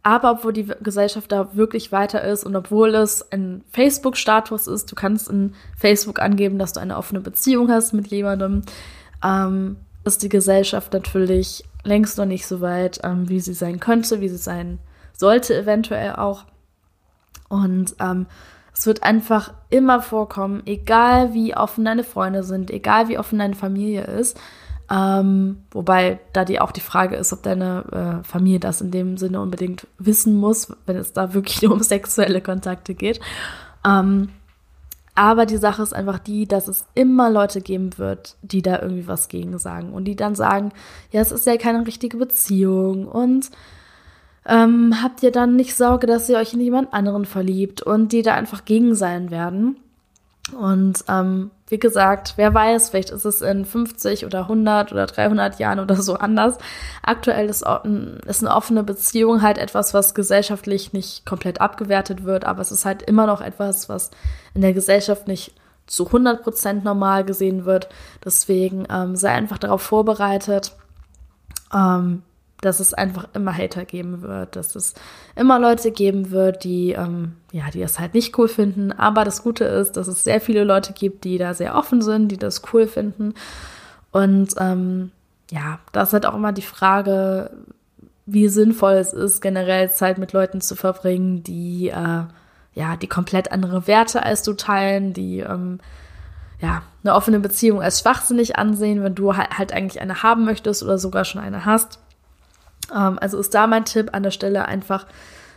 aber 0.01 0.31
obwohl 0.31 0.53
die 0.53 0.71
Gesellschaft 0.81 1.31
da 1.31 1.55
wirklich 1.55 1.91
weiter 1.91 2.23
ist 2.23 2.45
und 2.45 2.55
obwohl 2.55 2.95
es 2.95 3.31
ein 3.31 3.63
Facebook-Status 3.71 4.67
ist, 4.67 4.91
du 4.91 4.95
kannst 4.95 5.29
in 5.29 5.53
Facebook 5.77 6.19
angeben, 6.19 6.57
dass 6.57 6.73
du 6.73 6.79
eine 6.79 6.97
offene 6.97 7.19
Beziehung 7.19 7.69
hast 7.69 7.93
mit 7.93 8.07
jemandem, 8.07 8.63
ähm, 9.23 9.77
ist 10.05 10.23
die 10.23 10.29
Gesellschaft 10.29 10.93
natürlich 10.93 11.63
längst 11.83 12.17
noch 12.17 12.25
nicht 12.25 12.47
so 12.47 12.61
weit, 12.61 13.01
ähm, 13.03 13.27
wie 13.29 13.39
sie 13.39 13.53
sein 13.53 13.79
könnte, 13.79 14.21
wie 14.21 14.29
sie 14.29 14.37
sein 14.37 14.79
sollte 15.13 15.55
eventuell 15.55 16.13
auch. 16.15 16.45
Und 17.49 17.95
ähm, 17.99 18.27
es 18.79 18.85
wird 18.85 19.03
einfach 19.03 19.53
immer 19.69 20.01
vorkommen, 20.01 20.63
egal 20.65 21.33
wie 21.33 21.53
offen 21.53 21.83
deine 21.83 22.05
Freunde 22.05 22.43
sind, 22.43 22.71
egal 22.71 23.09
wie 23.09 23.19
offen 23.19 23.37
deine 23.37 23.55
Familie 23.55 24.05
ist. 24.05 24.39
Ähm, 24.89 25.63
wobei 25.71 26.21
da 26.31 26.45
die 26.45 26.61
auch 26.61 26.71
die 26.71 26.79
Frage 26.79 27.17
ist, 27.17 27.33
ob 27.33 27.43
deine 27.43 28.21
äh, 28.21 28.23
Familie 28.25 28.61
das 28.61 28.79
in 28.79 28.89
dem 28.89 29.17
Sinne 29.17 29.41
unbedingt 29.41 29.85
wissen 29.97 30.33
muss, 30.33 30.71
wenn 30.85 30.95
es 30.95 31.11
da 31.11 31.33
wirklich 31.33 31.61
nur 31.61 31.73
um 31.73 31.83
sexuelle 31.83 32.39
Kontakte 32.39 32.95
geht. 32.95 33.19
Ähm, 33.85 34.29
aber 35.13 35.45
die 35.45 35.57
Sache 35.57 35.83
ist 35.83 35.93
einfach 35.93 36.19
die, 36.19 36.47
dass 36.47 36.69
es 36.69 36.85
immer 36.95 37.29
Leute 37.29 37.59
geben 37.59 37.97
wird, 37.97 38.37
die 38.43 38.61
da 38.61 38.81
irgendwie 38.81 39.09
was 39.09 39.27
gegen 39.27 39.59
sagen 39.59 39.91
und 39.91 40.05
die 40.05 40.15
dann 40.15 40.35
sagen, 40.35 40.71
ja, 41.11 41.19
es 41.19 41.33
ist 41.33 41.45
ja 41.45 41.57
keine 41.57 41.85
richtige 41.85 42.15
Beziehung 42.15 43.09
und 43.09 43.51
ähm, 44.45 45.01
habt 45.03 45.23
ihr 45.23 45.31
dann 45.31 45.55
nicht 45.55 45.75
Sorge, 45.75 46.07
dass 46.07 46.29
ihr 46.29 46.37
euch 46.37 46.53
in 46.53 46.61
jemand 46.61 46.93
anderen 46.93 47.25
verliebt 47.25 47.81
und 47.81 48.11
die 48.11 48.21
da 48.21 48.33
einfach 48.33 48.65
gegen 48.65 48.95
sein 48.95 49.31
werden. 49.31 49.77
Und 50.57 51.03
ähm, 51.07 51.51
wie 51.67 51.77
gesagt, 51.77 52.33
wer 52.35 52.53
weiß, 52.53 52.89
vielleicht 52.89 53.11
ist 53.11 53.25
es 53.25 53.41
in 53.41 53.65
50 53.65 54.25
oder 54.25 54.41
100 54.41 54.91
oder 54.91 55.05
300 55.05 55.59
Jahren 55.59 55.79
oder 55.79 55.95
so 56.01 56.15
anders. 56.15 56.57
Aktuell 57.03 57.47
ist, 57.47 57.63
ist 58.25 58.43
eine 58.43 58.55
offene 58.55 58.83
Beziehung 58.83 59.41
halt 59.41 59.57
etwas, 59.57 59.93
was 59.93 60.15
gesellschaftlich 60.15 60.93
nicht 60.93 61.25
komplett 61.25 61.61
abgewertet 61.61 62.23
wird, 62.23 62.45
aber 62.45 62.61
es 62.61 62.71
ist 62.71 62.85
halt 62.85 63.03
immer 63.03 63.27
noch 63.27 63.41
etwas, 63.41 63.89
was 63.89 64.09
in 64.55 64.61
der 64.61 64.73
Gesellschaft 64.73 65.27
nicht 65.27 65.53
zu 65.85 66.07
100 66.07 66.43
Prozent 66.43 66.83
normal 66.83 67.23
gesehen 67.23 67.65
wird. 67.65 67.89
Deswegen 68.23 68.87
ähm, 68.91 69.15
sei 69.15 69.31
einfach 69.31 69.57
darauf 69.57 69.81
vorbereitet, 69.81 70.73
ähm, 71.73 72.23
dass 72.61 72.79
es 72.79 72.93
einfach 72.93 73.27
immer 73.33 73.53
Hater 73.53 73.85
geben 73.85 74.21
wird, 74.21 74.55
dass 74.55 74.75
es 74.75 74.93
immer 75.35 75.59
Leute 75.59 75.91
geben 75.91 76.31
wird, 76.31 76.63
die, 76.63 76.91
ähm, 76.91 77.35
ja, 77.51 77.69
die 77.73 77.79
das 77.79 77.99
halt 77.99 78.13
nicht 78.13 78.37
cool 78.37 78.47
finden. 78.47 78.91
Aber 78.91 79.23
das 79.23 79.43
Gute 79.43 79.63
ist, 79.63 79.93
dass 79.93 80.07
es 80.07 80.23
sehr 80.23 80.41
viele 80.41 80.63
Leute 80.63 80.93
gibt, 80.93 81.23
die 81.23 81.37
da 81.37 81.53
sehr 81.53 81.75
offen 81.75 82.01
sind, 82.01 82.29
die 82.29 82.37
das 82.37 82.61
cool 82.73 82.87
finden. 82.87 83.33
Und 84.11 84.53
ähm, 84.57 85.11
ja, 85.51 85.79
da 85.93 86.03
ist 86.03 86.13
halt 86.13 86.25
auch 86.25 86.35
immer 86.35 86.51
die 86.51 86.61
Frage, 86.61 87.51
wie 88.25 88.49
sinnvoll 88.49 88.93
es 88.93 89.13
ist, 89.13 89.41
generell 89.41 89.91
Zeit 89.91 90.17
mit 90.17 90.33
Leuten 90.33 90.61
zu 90.61 90.75
verbringen, 90.75 91.43
die 91.43 91.89
äh, 91.89 92.23
ja, 92.73 92.95
die 92.95 93.07
komplett 93.07 93.51
andere 93.51 93.87
Werte 93.87 94.23
als 94.23 94.43
du 94.43 94.53
teilen, 94.53 95.13
die 95.13 95.39
ähm, 95.39 95.79
ja, 96.61 96.83
eine 97.03 97.15
offene 97.15 97.39
Beziehung 97.39 97.81
als 97.81 98.01
schwachsinnig 98.01 98.57
ansehen, 98.57 99.03
wenn 99.03 99.15
du 99.15 99.35
halt, 99.35 99.57
halt 99.57 99.73
eigentlich 99.73 100.01
eine 100.01 100.23
haben 100.23 100.45
möchtest 100.45 100.83
oder 100.83 100.97
sogar 100.97 101.25
schon 101.25 101.41
eine 101.41 101.65
hast. 101.65 101.99
Ähm, 102.95 103.17
also 103.19 103.39
ist 103.39 103.53
da 103.53 103.67
mein 103.67 103.85
Tipp 103.85 104.09
an 104.13 104.23
der 104.23 104.31
Stelle 104.31 104.65
einfach 104.65 105.05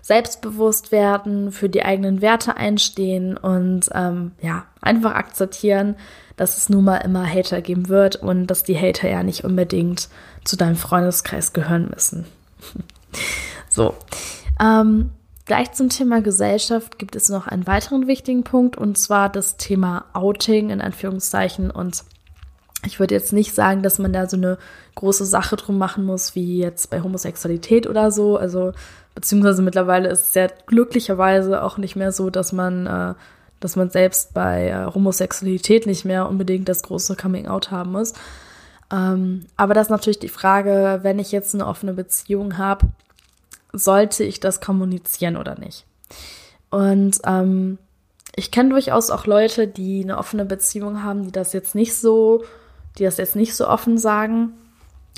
selbstbewusst 0.00 0.90
werden, 0.90 1.52
für 1.52 1.68
die 1.68 1.84
eigenen 1.84 2.20
Werte 2.22 2.56
einstehen 2.56 3.36
und 3.36 3.88
ähm, 3.94 4.32
ja, 4.40 4.64
einfach 4.80 5.14
akzeptieren, 5.14 5.94
dass 6.36 6.56
es 6.56 6.68
nun 6.68 6.84
mal 6.84 6.98
immer 6.98 7.24
Hater 7.24 7.62
geben 7.62 7.88
wird 7.88 8.16
und 8.16 8.48
dass 8.48 8.64
die 8.64 8.76
Hater 8.76 9.08
ja 9.08 9.22
nicht 9.22 9.44
unbedingt 9.44 10.08
zu 10.44 10.56
deinem 10.56 10.76
Freundeskreis 10.76 11.52
gehören 11.52 11.88
müssen. 11.90 12.26
so. 13.68 13.94
Ähm, 14.60 15.10
Gleich 15.44 15.72
zum 15.72 15.88
Thema 15.88 16.22
Gesellschaft 16.22 16.98
gibt 16.98 17.16
es 17.16 17.28
noch 17.28 17.48
einen 17.48 17.66
weiteren 17.66 18.06
wichtigen 18.06 18.44
Punkt 18.44 18.76
und 18.76 18.96
zwar 18.96 19.28
das 19.28 19.56
Thema 19.56 20.04
Outing 20.12 20.70
in 20.70 20.80
Anführungszeichen. 20.80 21.70
Und 21.72 22.04
ich 22.84 22.98
würde 22.98 23.14
jetzt 23.14 23.32
nicht 23.32 23.54
sagen, 23.54 23.82
dass 23.82 23.98
man 23.98 24.12
da 24.12 24.28
so 24.28 24.36
eine 24.36 24.58
große 24.94 25.24
Sache 25.24 25.56
drum 25.56 25.78
machen 25.78 26.04
muss, 26.04 26.34
wie 26.34 26.58
jetzt 26.58 26.90
bei 26.90 27.02
Homosexualität 27.02 27.86
oder 27.86 28.10
so. 28.10 28.36
Also, 28.36 28.72
beziehungsweise 29.14 29.62
mittlerweile 29.62 30.08
ist 30.08 30.28
es 30.28 30.34
ja 30.34 30.48
glücklicherweise 30.66 31.62
auch 31.62 31.78
nicht 31.78 31.96
mehr 31.96 32.12
so, 32.12 32.30
dass 32.30 32.52
man, 32.52 32.86
äh, 32.86 33.14
dass 33.60 33.76
man 33.76 33.90
selbst 33.90 34.34
bei 34.34 34.68
äh, 34.68 34.94
Homosexualität 34.94 35.86
nicht 35.86 36.04
mehr 36.04 36.28
unbedingt 36.28 36.68
das 36.68 36.82
große 36.82 37.16
Coming-out 37.16 37.70
haben 37.70 37.92
muss. 37.92 38.14
Ähm, 38.90 39.46
aber 39.56 39.74
das 39.74 39.86
ist 39.86 39.90
natürlich 39.90 40.18
die 40.18 40.28
Frage, 40.28 41.00
wenn 41.02 41.18
ich 41.18 41.32
jetzt 41.32 41.54
eine 41.54 41.66
offene 41.66 41.94
Beziehung 41.94 42.58
habe, 42.58 42.88
sollte 43.72 44.24
ich 44.24 44.40
das 44.40 44.60
kommunizieren 44.60 45.36
oder 45.36 45.58
nicht? 45.58 45.86
Und 46.70 47.20
ähm, 47.24 47.78
ich 48.34 48.50
kenne 48.50 48.70
durchaus 48.70 49.10
auch 49.10 49.26
Leute, 49.26 49.66
die 49.66 50.02
eine 50.02 50.18
offene 50.18 50.44
Beziehung 50.44 51.02
haben, 51.02 51.24
die 51.24 51.32
das 51.32 51.52
jetzt 51.52 51.74
nicht 51.74 51.94
so, 51.94 52.44
die 52.98 53.04
das 53.04 53.16
jetzt 53.16 53.36
nicht 53.36 53.54
so 53.54 53.68
offen 53.68 53.98
sagen. 53.98 54.52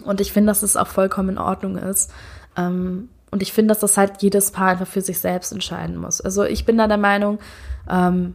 Und 0.05 0.21
ich 0.21 0.33
finde, 0.33 0.51
dass 0.51 0.63
es 0.63 0.77
auch 0.77 0.89
vollkommen 0.89 1.31
in 1.31 1.39
Ordnung 1.39 1.77
ist. 1.77 2.13
Ähm, 2.57 3.09
und 3.31 3.43
ich 3.43 3.53
finde, 3.53 3.73
dass 3.73 3.81
das 3.81 3.97
halt 3.97 4.23
jedes 4.23 4.53
Paar 4.53 4.69
einfach 4.69 4.87
für 4.87 5.01
sich 5.01 5.19
selbst 5.19 5.53
entscheiden 5.53 5.97
muss. 5.97 6.21
Also 6.21 6.45
ich 6.45 6.65
bin 6.65 6.79
da 6.79 6.87
der 6.87 6.99
Meinung, 6.99 7.39
ähm, 7.91 8.35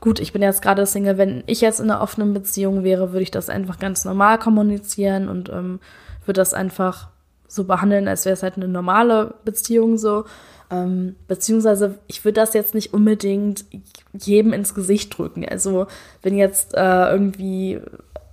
gut, 0.00 0.18
ich 0.18 0.32
bin 0.32 0.42
jetzt 0.42 0.62
gerade 0.62 0.86
Single, 0.86 1.18
wenn 1.18 1.44
ich 1.46 1.60
jetzt 1.60 1.80
in 1.80 1.90
einer 1.90 2.00
offenen 2.00 2.32
Beziehung 2.32 2.82
wäre, 2.82 3.12
würde 3.12 3.22
ich 3.22 3.30
das 3.30 3.50
einfach 3.50 3.78
ganz 3.78 4.04
normal 4.04 4.38
kommunizieren 4.38 5.28
und 5.28 5.50
ähm, 5.50 5.78
würde 6.24 6.40
das 6.40 6.54
einfach 6.54 7.08
so 7.48 7.64
behandeln, 7.64 8.08
als 8.08 8.24
wäre 8.24 8.32
es 8.34 8.42
halt 8.42 8.56
eine 8.56 8.68
normale 8.68 9.34
Beziehung 9.44 9.98
so. 9.98 10.24
Ähm, 10.70 11.16
beziehungsweise 11.26 11.98
ich 12.06 12.24
würde 12.24 12.40
das 12.40 12.54
jetzt 12.54 12.74
nicht 12.74 12.94
unbedingt 12.94 13.64
jedem 14.12 14.52
ins 14.52 14.74
Gesicht 14.74 15.18
drücken. 15.18 15.44
Also 15.46 15.88
wenn 16.22 16.36
jetzt 16.36 16.74
äh, 16.74 17.10
irgendwie, 17.10 17.80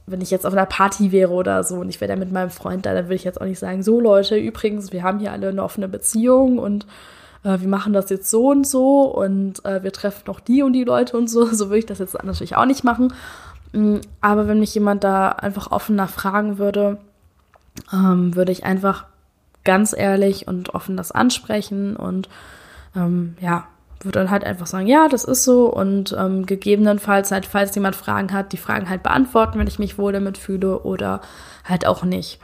wenn 0.08 0.22
ich 0.22 0.32
jetzt 0.32 0.46
auf 0.46 0.54
einer 0.54 0.65
Party 0.65 1.12
wäre 1.12 1.32
oder 1.32 1.63
so 1.63 1.76
und 1.76 1.89
ich 1.89 2.00
wäre 2.00 2.13
da 2.13 2.15
mit 2.15 2.32
meinem 2.32 2.50
Freund 2.50 2.86
da, 2.86 2.93
dann 2.93 3.06
würde 3.06 3.15
ich 3.15 3.26
jetzt 3.26 3.39
auch 3.39 3.46
nicht 3.46 3.60
sagen, 3.60 3.84
so 3.84 4.00
Leute, 4.00 4.38
übrigens, 4.38 4.93
wir 4.93 5.04
haben 5.04 5.20
hier 5.20 5.34
alle 5.34 5.50
eine 5.50 5.62
offene 5.62 5.89
Beziehung 5.89 6.58
und 6.60 6.88
äh, 7.43 7.60
wir 7.60 7.67
machen 7.67 7.91
das 7.91 8.10
jetzt 8.10 8.30
so 8.30 8.50
und 8.50 8.65
so 8.65 9.02
und 9.02 9.63
äh, 9.65 9.84
wir 9.84 9.91
treffen 9.91 10.24
noch 10.28 10.39
die 10.39 10.63
und 10.63 10.74
die 10.74 10.86
Leute 10.86 11.17
und 11.17 11.30
so. 11.30 11.46
So 11.54 11.67
würde 11.67 11.80
ich 11.80 11.86
das 11.86 12.00
jetzt 12.00 12.24
natürlich 12.24 12.56
auch 12.56 12.65
nicht 12.65 12.86
machen. 12.86 13.13
Mm, 13.74 13.98
aber 14.22 14.48
wenn 14.48 14.62
mich 14.62 14.74
jemand 14.74 15.04
da 15.04 15.30
einfach 15.30 15.72
offen 15.72 15.98
nachfragen 15.98 16.58
würde, 16.58 16.98
ähm, 17.91 18.34
würde 18.36 18.54
ich 18.54 18.63
einfach 18.63 19.06
ganz 19.65 19.93
ehrlich 19.96 20.48
und 20.48 20.74
offen 20.74 20.96
das 20.96 21.12
ansprechen 21.12 21.98
und 21.98 22.30
ähm, 22.96 23.36
ja, 23.41 23.67
würde 24.01 24.19
dann 24.19 24.31
halt 24.31 24.43
einfach 24.43 24.67
sagen, 24.67 24.88
ja, 24.88 25.07
das 25.07 25.23
ist 25.23 25.43
so 25.43 25.67
und 25.67 26.15
ähm, 26.17 26.45
gegebenenfalls 26.45 27.31
halt, 27.31 27.45
falls 27.45 27.73
jemand 27.75 27.95
Fragen 27.95 28.31
hat, 28.33 28.53
die 28.53 28.57
Fragen 28.57 28.89
halt 28.89 29.03
beantworten, 29.03 29.60
wenn 29.60 29.67
ich 29.67 29.79
mich 29.79 29.97
wohl 29.97 30.13
damit 30.13 30.38
fühle 30.38 30.79
oder 30.79 31.21
halt 31.63 31.86
auch 31.88 32.03
nicht. 32.03 32.39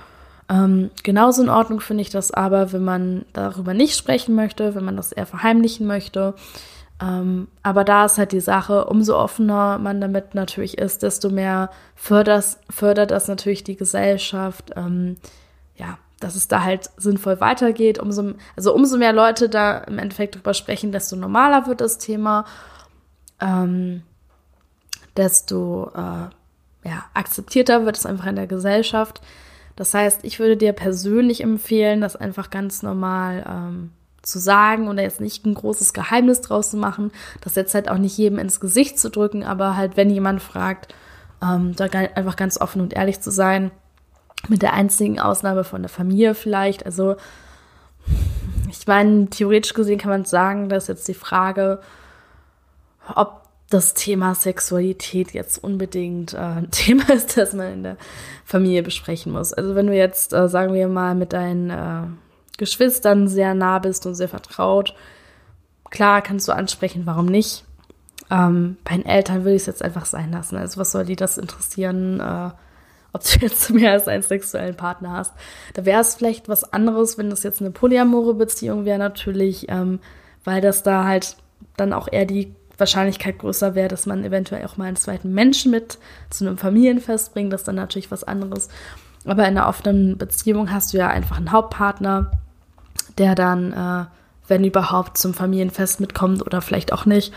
Ähm, 0.49 0.91
genauso 1.03 1.43
in 1.43 1.49
Ordnung 1.49 1.79
finde 1.79 2.01
ich 2.01 2.09
das 2.09 2.31
aber, 2.31 2.73
wenn 2.73 2.83
man 2.83 3.25
darüber 3.33 3.73
nicht 3.73 3.95
sprechen 3.95 4.35
möchte, 4.35 4.75
wenn 4.75 4.83
man 4.83 4.97
das 4.97 5.11
eher 5.11 5.25
verheimlichen 5.25 5.87
möchte. 5.87 6.35
Ähm, 7.01 7.47
aber 7.63 7.83
da 7.83 8.05
ist 8.05 8.17
halt 8.17 8.31
die 8.31 8.39
Sache, 8.39 8.85
umso 8.85 9.17
offener 9.17 9.77
man 9.77 9.99
damit 9.99 10.35
natürlich 10.35 10.77
ist, 10.77 11.03
desto 11.03 11.29
mehr 11.29 11.69
fördert, 11.95 12.57
fördert 12.69 13.11
das 13.11 13.27
natürlich 13.27 13.63
die 13.63 13.75
Gesellschaft. 13.75 14.71
Ähm, 14.75 15.17
ja, 15.75 15.97
dass 16.23 16.35
es 16.35 16.47
da 16.47 16.63
halt 16.63 16.89
sinnvoll 16.97 17.39
weitergeht. 17.41 17.99
Umso, 17.99 18.33
also 18.55 18.73
umso 18.73 18.97
mehr 18.97 19.13
Leute 19.13 19.49
da 19.49 19.79
im 19.79 19.99
Endeffekt 19.99 20.35
drüber 20.35 20.53
sprechen, 20.53 20.91
desto 20.91 21.15
normaler 21.15 21.67
wird 21.67 21.81
das 21.81 21.97
Thema, 21.97 22.45
ähm, 23.41 24.03
desto 25.17 25.91
äh, 25.93 26.29
ja, 26.87 27.05
akzeptierter 27.13 27.85
wird 27.85 27.97
es 27.97 28.05
einfach 28.05 28.27
in 28.27 28.35
der 28.35 28.47
Gesellschaft. 28.47 29.21
Das 29.75 29.93
heißt, 29.93 30.21
ich 30.23 30.39
würde 30.39 30.55
dir 30.55 30.73
persönlich 30.73 31.41
empfehlen, 31.41 31.99
das 31.99 32.15
einfach 32.15 32.49
ganz 32.49 32.83
normal 32.83 33.45
ähm, 33.47 33.91
zu 34.21 34.39
sagen 34.39 34.87
und 34.87 34.97
jetzt 34.99 35.19
nicht 35.19 35.45
ein 35.45 35.53
großes 35.53 35.93
Geheimnis 35.93 36.41
draus 36.41 36.71
zu 36.71 36.77
machen, 36.77 37.11
das 37.41 37.55
jetzt 37.55 37.73
halt 37.73 37.89
auch 37.89 37.97
nicht 37.97 38.17
jedem 38.17 38.39
ins 38.39 38.59
Gesicht 38.59 38.97
zu 38.97 39.09
drücken, 39.09 39.43
aber 39.43 39.75
halt, 39.75 39.97
wenn 39.97 40.09
jemand 40.09 40.41
fragt, 40.41 40.93
ähm, 41.41 41.75
da 41.75 41.85
einfach 41.85 42.37
ganz 42.37 42.61
offen 42.61 42.81
und 42.81 42.93
ehrlich 42.93 43.19
zu 43.19 43.31
sein 43.31 43.71
mit 44.47 44.61
der 44.61 44.73
einzigen 44.73 45.19
Ausnahme 45.19 45.63
von 45.63 45.81
der 45.81 45.89
Familie 45.89 46.35
vielleicht. 46.35 46.85
Also, 46.85 47.15
ich 48.69 48.85
meine, 48.87 49.29
theoretisch 49.29 49.73
gesehen 49.73 49.99
kann 49.99 50.11
man 50.11 50.25
sagen, 50.25 50.69
dass 50.69 50.87
jetzt 50.87 51.07
die 51.07 51.13
Frage, 51.13 51.79
ob 53.15 53.43
das 53.69 53.93
Thema 53.93 54.35
Sexualität 54.35 55.31
jetzt 55.31 55.63
unbedingt 55.63 56.33
äh, 56.33 56.37
ein 56.37 56.67
Thema 56.71 57.09
ist, 57.11 57.37
das 57.37 57.53
man 57.53 57.73
in 57.73 57.83
der 57.83 57.97
Familie 58.45 58.83
besprechen 58.83 59.31
muss. 59.31 59.53
Also 59.53 59.75
wenn 59.75 59.87
du 59.87 59.95
jetzt, 59.95 60.33
äh, 60.33 60.47
sagen 60.47 60.73
wir 60.73 60.87
mal, 60.87 61.15
mit 61.15 61.33
deinen 61.33 61.69
äh, 61.69 62.03
Geschwistern 62.57 63.27
sehr 63.27 63.55
nah 63.55 63.79
bist 63.79 64.05
und 64.05 64.15
sehr 64.15 64.29
vertraut, 64.29 64.93
klar 65.89 66.21
kannst 66.21 66.47
du 66.47 66.51
ansprechen, 66.51 67.03
warum 67.05 67.25
nicht. 67.25 67.65
Ähm, 68.29 68.77
bei 68.83 68.95
den 68.95 69.05
Eltern 69.05 69.43
würde 69.43 69.55
ich 69.55 69.63
es 69.63 69.67
jetzt 69.67 69.83
einfach 69.83 70.05
sein 70.05 70.31
lassen. 70.31 70.57
Also 70.57 70.79
was 70.79 70.91
soll 70.91 71.05
die 71.05 71.15
das 71.15 71.37
interessieren? 71.37 72.19
Äh, 72.19 72.51
ob 73.13 73.23
du 73.23 73.39
jetzt 73.39 73.69
mehr 73.69 73.93
als 73.93 74.07
einen 74.07 74.23
sexuellen 74.23 74.75
Partner 74.75 75.11
hast. 75.11 75.33
Da 75.75 75.85
wäre 75.85 76.01
es 76.01 76.15
vielleicht 76.15 76.49
was 76.49 76.73
anderes, 76.73 77.17
wenn 77.17 77.29
das 77.29 77.43
jetzt 77.43 77.61
eine 77.61 77.71
polyamore 77.71 78.33
Beziehung 78.33 78.85
wäre, 78.85 78.99
natürlich, 78.99 79.67
ähm, 79.69 79.99
weil 80.43 80.61
das 80.61 80.83
da 80.83 81.05
halt 81.05 81.37
dann 81.77 81.93
auch 81.93 82.07
eher 82.11 82.25
die 82.25 82.53
Wahrscheinlichkeit 82.77 83.37
größer 83.39 83.75
wäre, 83.75 83.87
dass 83.87 84.05
man 84.05 84.23
eventuell 84.23 84.65
auch 84.65 84.77
mal 84.77 84.85
einen 84.85 84.95
zweiten 84.95 85.31
Menschen 85.33 85.71
mit 85.71 85.99
zu 86.29 86.45
einem 86.45 86.57
Familienfest 86.57 87.33
bringt. 87.33 87.53
Das 87.53 87.61
ist 87.61 87.67
dann 87.67 87.75
natürlich 87.75 88.11
was 88.11 88.23
anderes. 88.23 88.67
Aber 89.25 89.47
in 89.47 89.57
einer 89.57 89.67
offenen 89.67 90.17
Beziehung 90.17 90.71
hast 90.71 90.91
du 90.93 90.97
ja 90.97 91.07
einfach 91.07 91.37
einen 91.37 91.51
Hauptpartner, 91.51 92.31
der 93.17 93.35
dann, 93.35 93.71
äh, 93.71 94.05
wenn 94.47 94.63
überhaupt, 94.63 95.17
zum 95.17 95.33
Familienfest 95.33 96.01
mitkommt 96.01 96.45
oder 96.45 96.61
vielleicht 96.61 96.91
auch 96.91 97.05
nicht. 97.05 97.31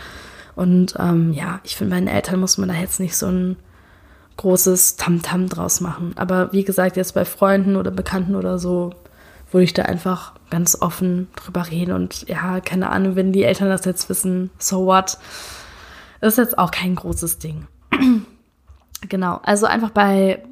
Und 0.55 0.95
ähm, 0.99 1.33
ja, 1.33 1.59
ich 1.63 1.77
finde, 1.77 1.95
bei 1.95 1.99
den 1.99 2.09
Eltern 2.09 2.39
muss 2.39 2.57
man 2.57 2.69
da 2.69 2.75
jetzt 2.75 2.99
nicht 2.99 3.15
so 3.15 3.27
ein 3.27 3.57
großes 4.37 4.95
Tamtam 4.95 5.45
-Tam 5.45 5.49
draus 5.49 5.81
machen. 5.81 6.13
Aber 6.15 6.53
wie 6.53 6.63
gesagt, 6.63 6.97
jetzt 6.97 7.13
bei 7.13 7.25
Freunden 7.25 7.75
oder 7.75 7.91
Bekannten 7.91 8.35
oder 8.35 8.59
so, 8.59 8.91
würde 9.51 9.63
ich 9.63 9.73
da 9.73 9.83
einfach 9.83 10.33
ganz 10.49 10.77
offen 10.81 11.27
drüber 11.35 11.69
reden. 11.69 11.93
Und 11.93 12.27
ja, 12.27 12.59
keine 12.59 12.89
Ahnung, 12.89 13.15
wenn 13.15 13.33
die 13.33 13.43
Eltern 13.43 13.69
das 13.69 13.85
jetzt 13.85 14.09
wissen, 14.09 14.49
so 14.59 14.85
what? 14.85 15.17
Ist 16.21 16.37
jetzt 16.37 16.57
auch 16.57 16.71
kein 16.71 16.95
großes 16.95 17.39
Ding. 17.39 17.67
genau, 19.09 19.39
also 19.43 19.65
einfach 19.65 19.91
bei 19.91 20.43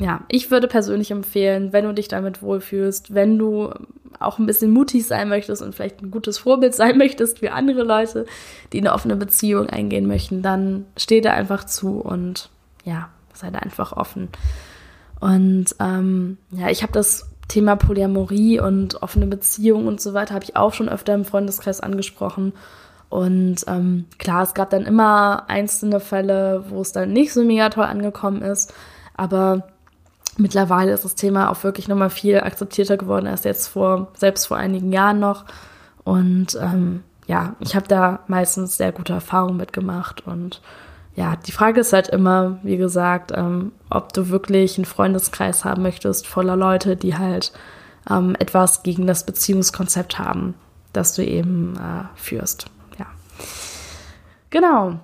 ja, 0.00 0.24
ich 0.28 0.50
würde 0.50 0.66
persönlich 0.66 1.10
empfehlen, 1.10 1.72
wenn 1.72 1.84
du 1.84 1.94
dich 1.94 2.08
damit 2.08 2.42
wohlfühlst, 2.42 3.14
wenn 3.14 3.38
du 3.38 3.70
auch 4.18 4.38
ein 4.38 4.46
bisschen 4.46 4.70
mutig 4.70 5.06
sein 5.06 5.28
möchtest 5.28 5.62
und 5.62 5.74
vielleicht 5.74 6.02
ein 6.02 6.10
gutes 6.10 6.38
Vorbild 6.38 6.74
sein 6.74 6.98
möchtest 6.98 7.40
für 7.40 7.52
andere 7.52 7.82
Leute, 7.82 8.26
die 8.72 8.80
eine 8.80 8.92
offene 8.92 9.16
Beziehung 9.16 9.68
eingehen 9.68 10.06
möchten, 10.06 10.42
dann 10.42 10.86
steh 10.96 11.20
da 11.20 11.32
einfach 11.32 11.64
zu 11.64 12.00
und 12.00 12.50
ja, 12.84 13.08
sei 13.32 13.50
da 13.50 13.58
einfach 13.58 13.92
offen. 13.92 14.28
Und 15.20 15.74
ähm, 15.80 16.38
ja, 16.50 16.68
ich 16.68 16.82
habe 16.82 16.92
das 16.92 17.30
Thema 17.48 17.76
Polyamorie 17.76 18.60
und 18.60 19.02
offene 19.02 19.26
Beziehung 19.26 19.86
und 19.86 20.00
so 20.00 20.14
weiter, 20.14 20.34
habe 20.34 20.44
ich 20.44 20.56
auch 20.56 20.72
schon 20.72 20.88
öfter 20.88 21.14
im 21.14 21.24
Freundeskreis 21.24 21.80
angesprochen. 21.80 22.52
Und 23.10 23.64
ähm, 23.68 24.06
klar, 24.18 24.42
es 24.42 24.54
gab 24.54 24.70
dann 24.70 24.86
immer 24.86 25.44
einzelne 25.48 26.00
Fälle, 26.00 26.64
wo 26.68 26.80
es 26.80 26.92
dann 26.92 27.12
nicht 27.12 27.32
so 27.32 27.44
mega 27.44 27.68
toll 27.68 27.84
angekommen 27.84 28.42
ist. 28.42 28.72
Aber 29.16 29.68
mittlerweile 30.36 30.92
ist 30.92 31.04
das 31.04 31.14
Thema 31.14 31.50
auch 31.50 31.62
wirklich 31.62 31.86
nochmal 31.86 32.10
viel 32.10 32.40
akzeptierter 32.40 32.96
geworden 32.96 33.26
als 33.26 33.44
jetzt 33.44 33.68
vor, 33.68 34.08
selbst 34.16 34.46
vor 34.46 34.56
einigen 34.56 34.92
Jahren 34.92 35.20
noch. 35.20 35.44
Und 36.02 36.58
ähm, 36.60 37.04
ja, 37.26 37.54
ich 37.60 37.76
habe 37.76 37.86
da 37.86 38.20
meistens 38.26 38.76
sehr 38.76 38.92
gute 38.92 39.12
Erfahrungen 39.12 39.56
mitgemacht. 39.56 40.26
Und 40.26 40.60
ja, 41.16 41.36
die 41.36 41.52
Frage 41.52 41.80
ist 41.80 41.92
halt 41.92 42.08
immer, 42.08 42.58
wie 42.62 42.76
gesagt, 42.76 43.32
ähm, 43.34 43.72
ob 43.88 44.12
du 44.12 44.30
wirklich 44.30 44.76
einen 44.78 44.84
Freundeskreis 44.84 45.64
haben 45.64 45.82
möchtest 45.82 46.26
voller 46.26 46.56
Leute, 46.56 46.96
die 46.96 47.16
halt 47.16 47.52
ähm, 48.10 48.34
etwas 48.38 48.82
gegen 48.82 49.06
das 49.06 49.24
Beziehungskonzept 49.24 50.18
haben, 50.18 50.54
das 50.92 51.14
du 51.14 51.24
eben 51.24 51.76
äh, 51.76 52.04
führst. 52.16 52.66
Ja. 52.98 53.06
Genau. 54.50 54.98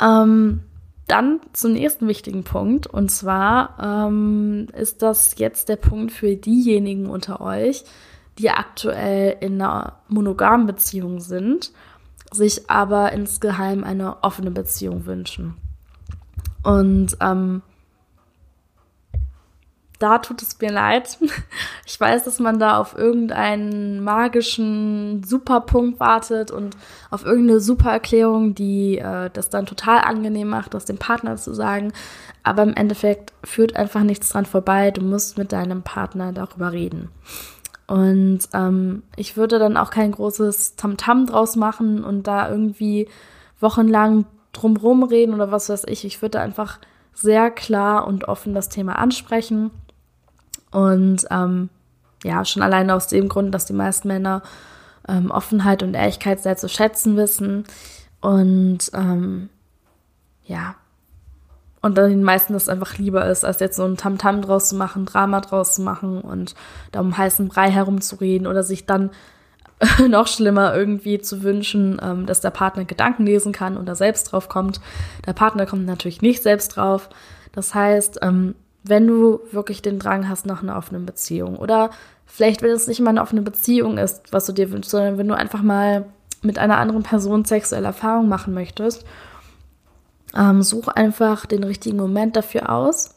Ähm, 0.00 0.60
dann 1.08 1.40
zum 1.52 1.72
nächsten 1.72 2.08
wichtigen 2.08 2.42
Punkt. 2.42 2.86
Und 2.86 3.10
zwar 3.10 4.08
ähm, 4.08 4.68
ist 4.72 5.02
das 5.02 5.34
jetzt 5.36 5.68
der 5.68 5.76
Punkt 5.76 6.12
für 6.12 6.36
diejenigen 6.36 7.06
unter 7.06 7.42
euch, 7.42 7.84
die 8.38 8.48
aktuell 8.48 9.36
in 9.40 9.60
einer 9.60 9.98
monogamen 10.08 10.66
Beziehung 10.66 11.20
sind, 11.20 11.72
sich 12.32 12.70
aber 12.70 13.12
insgeheim 13.12 13.84
eine 13.84 14.22
offene 14.22 14.50
Beziehung 14.50 15.06
wünschen. 15.06 15.56
Und 16.62 17.16
ähm, 17.20 17.62
da 20.02 20.18
tut 20.18 20.42
es 20.42 20.60
mir 20.60 20.70
leid. 20.70 21.18
Ich 21.84 22.00
weiß, 22.00 22.24
dass 22.24 22.38
man 22.38 22.58
da 22.58 22.78
auf 22.78 22.96
irgendeinen 22.96 24.02
magischen 24.02 25.22
Superpunkt 25.24 26.00
wartet 26.00 26.50
und 26.50 26.74
auf 27.10 27.24
irgendeine 27.26 27.60
Supererklärung, 27.60 28.54
die 28.54 28.98
äh, 28.98 29.28
das 29.30 29.50
dann 29.50 29.66
total 29.66 29.98
angenehm 29.98 30.48
macht, 30.48 30.72
das 30.72 30.86
dem 30.86 30.96
Partner 30.96 31.36
zu 31.36 31.52
sagen. 31.52 31.92
Aber 32.44 32.62
im 32.62 32.72
Endeffekt 32.74 33.34
führt 33.44 33.76
einfach 33.76 34.04
nichts 34.04 34.30
dran 34.30 34.46
vorbei. 34.46 34.90
Du 34.90 35.02
musst 35.02 35.36
mit 35.36 35.52
deinem 35.52 35.82
Partner 35.82 36.32
darüber 36.32 36.72
reden. 36.72 37.10
Und 37.92 38.48
ähm, 38.54 39.02
ich 39.16 39.36
würde 39.36 39.58
dann 39.58 39.76
auch 39.76 39.90
kein 39.90 40.12
großes 40.12 40.76
Tamtam 40.76 41.24
-Tam 41.24 41.26
draus 41.26 41.56
machen 41.56 42.02
und 42.02 42.26
da 42.26 42.48
irgendwie 42.48 43.06
wochenlang 43.60 44.24
drumrum 44.52 45.02
reden 45.02 45.34
oder 45.34 45.52
was 45.52 45.68
weiß 45.68 45.84
ich. 45.88 46.06
Ich 46.06 46.22
würde 46.22 46.40
einfach 46.40 46.78
sehr 47.12 47.50
klar 47.50 48.06
und 48.06 48.28
offen 48.28 48.54
das 48.54 48.70
Thema 48.70 48.98
ansprechen 48.98 49.72
und 50.70 51.26
ähm, 51.30 51.68
ja, 52.24 52.46
schon 52.46 52.62
alleine 52.62 52.94
aus 52.94 53.08
dem 53.08 53.28
Grund, 53.28 53.54
dass 53.54 53.66
die 53.66 53.74
meisten 53.74 54.08
Männer 54.08 54.40
ähm, 55.06 55.30
Offenheit 55.30 55.82
und 55.82 55.92
Ehrlichkeit 55.92 56.40
sehr 56.40 56.56
zu 56.56 56.70
schätzen 56.70 57.18
wissen. 57.18 57.64
Und 58.22 58.90
ähm, 58.94 59.50
ja, 60.44 60.76
und 61.82 61.98
dann 61.98 62.10
den 62.10 62.22
meisten 62.22 62.52
das 62.52 62.68
einfach 62.68 62.96
lieber 62.96 63.26
ist, 63.26 63.44
als 63.44 63.60
jetzt 63.60 63.76
so 63.76 63.84
ein 63.84 63.96
Tamtam 63.96 64.36
-Tam 64.36 64.42
draus 64.42 64.68
zu 64.68 64.76
machen, 64.76 65.04
Drama 65.04 65.40
draus 65.40 65.74
zu 65.74 65.82
machen 65.82 66.20
und 66.20 66.54
da 66.92 67.00
um 67.00 67.16
heißen 67.16 67.48
Brei 67.48 67.70
herumzureden 67.70 68.46
oder 68.46 68.62
sich 68.62 68.86
dann 68.86 69.10
noch 70.08 70.28
schlimmer 70.28 70.74
irgendwie 70.74 71.18
zu 71.18 71.42
wünschen, 71.42 72.00
ähm, 72.00 72.26
dass 72.26 72.40
der 72.40 72.50
Partner 72.50 72.84
Gedanken 72.84 73.26
lesen 73.26 73.52
kann 73.52 73.76
und 73.76 73.86
da 73.86 73.96
selbst 73.96 74.24
drauf 74.30 74.48
kommt. 74.48 74.80
Der 75.26 75.32
Partner 75.32 75.66
kommt 75.66 75.86
natürlich 75.86 76.22
nicht 76.22 76.42
selbst 76.42 76.76
drauf. 76.76 77.10
Das 77.52 77.74
heißt, 77.74 78.20
ähm, 78.22 78.54
wenn 78.84 79.06
du 79.06 79.40
wirklich 79.50 79.82
den 79.82 79.98
Drang 79.98 80.28
hast 80.28 80.46
nach 80.46 80.62
einer 80.62 80.76
offenen 80.76 81.06
Beziehung. 81.06 81.56
Oder 81.56 81.90
vielleicht, 82.26 82.62
wenn 82.62 82.70
es 82.70 82.86
nicht 82.86 83.00
mal 83.00 83.10
eine 83.10 83.22
offene 83.22 83.42
Beziehung 83.42 83.98
ist, 83.98 84.32
was 84.32 84.46
du 84.46 84.52
dir 84.52 84.70
wünschst, 84.70 84.90
sondern 84.90 85.18
wenn 85.18 85.28
du 85.28 85.36
einfach 85.36 85.62
mal 85.62 86.06
mit 86.42 86.58
einer 86.58 86.78
anderen 86.78 87.02
Person 87.02 87.44
sexuelle 87.44 87.86
Erfahrung 87.86 88.28
machen 88.28 88.54
möchtest, 88.54 89.04
ähm, 90.36 90.62
such 90.62 90.88
einfach 90.88 91.46
den 91.46 91.64
richtigen 91.64 91.96
Moment 91.96 92.36
dafür 92.36 92.70
aus 92.70 93.14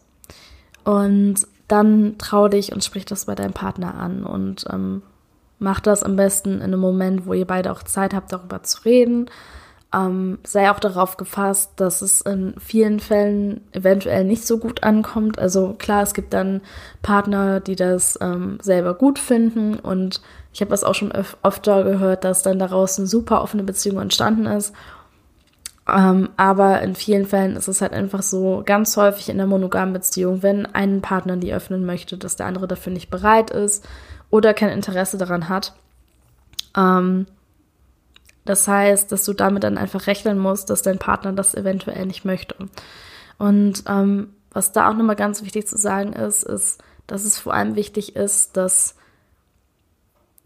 und 0.83 1.47
dann 1.67 2.17
trau 2.17 2.47
dich 2.47 2.73
und 2.73 2.83
sprich 2.83 3.05
das 3.05 3.25
bei 3.25 3.35
deinem 3.35 3.53
Partner 3.53 3.95
an 3.95 4.23
und 4.23 4.65
ähm, 4.71 5.01
mach 5.59 5.79
das 5.79 6.03
am 6.03 6.15
besten 6.15 6.55
in 6.55 6.63
einem 6.63 6.79
Moment, 6.79 7.25
wo 7.25 7.33
ihr 7.33 7.47
beide 7.47 7.71
auch 7.71 7.83
Zeit 7.83 8.13
habt, 8.13 8.31
darüber 8.31 8.63
zu 8.63 8.83
reden 8.83 9.29
ähm, 9.95 10.39
sei 10.43 10.69
auch 10.69 10.79
darauf 10.79 11.15
gefasst, 11.15 11.71
dass 11.77 12.01
es 12.01 12.21
in 12.21 12.55
vielen 12.59 12.99
Fällen 12.99 13.61
eventuell 13.71 14.25
nicht 14.25 14.45
so 14.45 14.57
gut 14.57 14.83
ankommt. 14.83 15.39
Also 15.39 15.73
klar, 15.77 16.03
es 16.03 16.13
gibt 16.13 16.33
dann 16.33 16.61
Partner, 17.01 17.61
die 17.61 17.75
das 17.75 18.17
ähm, 18.21 18.57
selber 18.61 18.93
gut 18.93 19.19
finden 19.19 19.79
und 19.79 20.21
ich 20.51 20.61
habe 20.61 20.71
das 20.71 20.83
auch 20.83 20.95
schon 20.95 21.11
öf 21.11 21.37
öfter 21.43 21.83
gehört, 21.83 22.23
dass 22.23 22.43
dann 22.43 22.59
daraus 22.59 22.97
eine 22.97 23.07
super 23.07 23.41
offene 23.41 23.63
Beziehung 23.63 23.99
entstanden 23.99 24.45
ist. 24.45 24.73
Ähm, 25.87 26.29
aber 26.35 26.81
in 26.81 26.95
vielen 26.95 27.25
Fällen 27.25 27.55
ist 27.55 27.67
es 27.67 27.81
halt 27.81 27.93
einfach 27.93 28.23
so, 28.23 28.63
ganz 28.65 28.97
häufig 28.97 29.29
in 29.29 29.37
der 29.37 29.45
monogamen 29.45 29.93
Beziehung, 29.93 30.41
wenn 30.41 30.65
ein 30.65 31.01
Partner 31.01 31.37
die 31.37 31.53
öffnen 31.53 31.85
möchte, 31.85 32.17
dass 32.17 32.35
der 32.35 32.47
andere 32.47 32.67
dafür 32.67 32.91
nicht 32.91 33.11
bereit 33.11 33.51
ist 33.51 33.87
oder 34.31 34.53
kein 34.55 34.69
Interesse 34.69 35.17
daran 35.17 35.47
hat, 35.47 35.73
ähm, 36.75 37.27
das 38.45 38.67
heißt, 38.67 39.11
dass 39.11 39.25
du 39.25 39.33
damit 39.33 39.63
dann 39.63 39.77
einfach 39.77 40.07
rechnen 40.07 40.37
musst, 40.37 40.69
dass 40.69 40.83
dein 40.83 40.99
Partner 40.99 41.33
das 41.33 41.55
eventuell 41.55 42.05
nicht 42.05 42.25
möchte. 42.25 42.55
Und 43.37 43.83
ähm, 43.87 44.33
was 44.51 44.71
da 44.71 44.89
auch 44.89 44.93
nochmal 44.93 45.15
ganz 45.15 45.43
wichtig 45.43 45.67
zu 45.67 45.77
sagen 45.77 46.13
ist, 46.13 46.43
ist, 46.43 46.81
dass 47.07 47.25
es 47.25 47.39
vor 47.39 47.53
allem 47.53 47.75
wichtig 47.75 48.15
ist, 48.15 48.55
dass, 48.55 48.95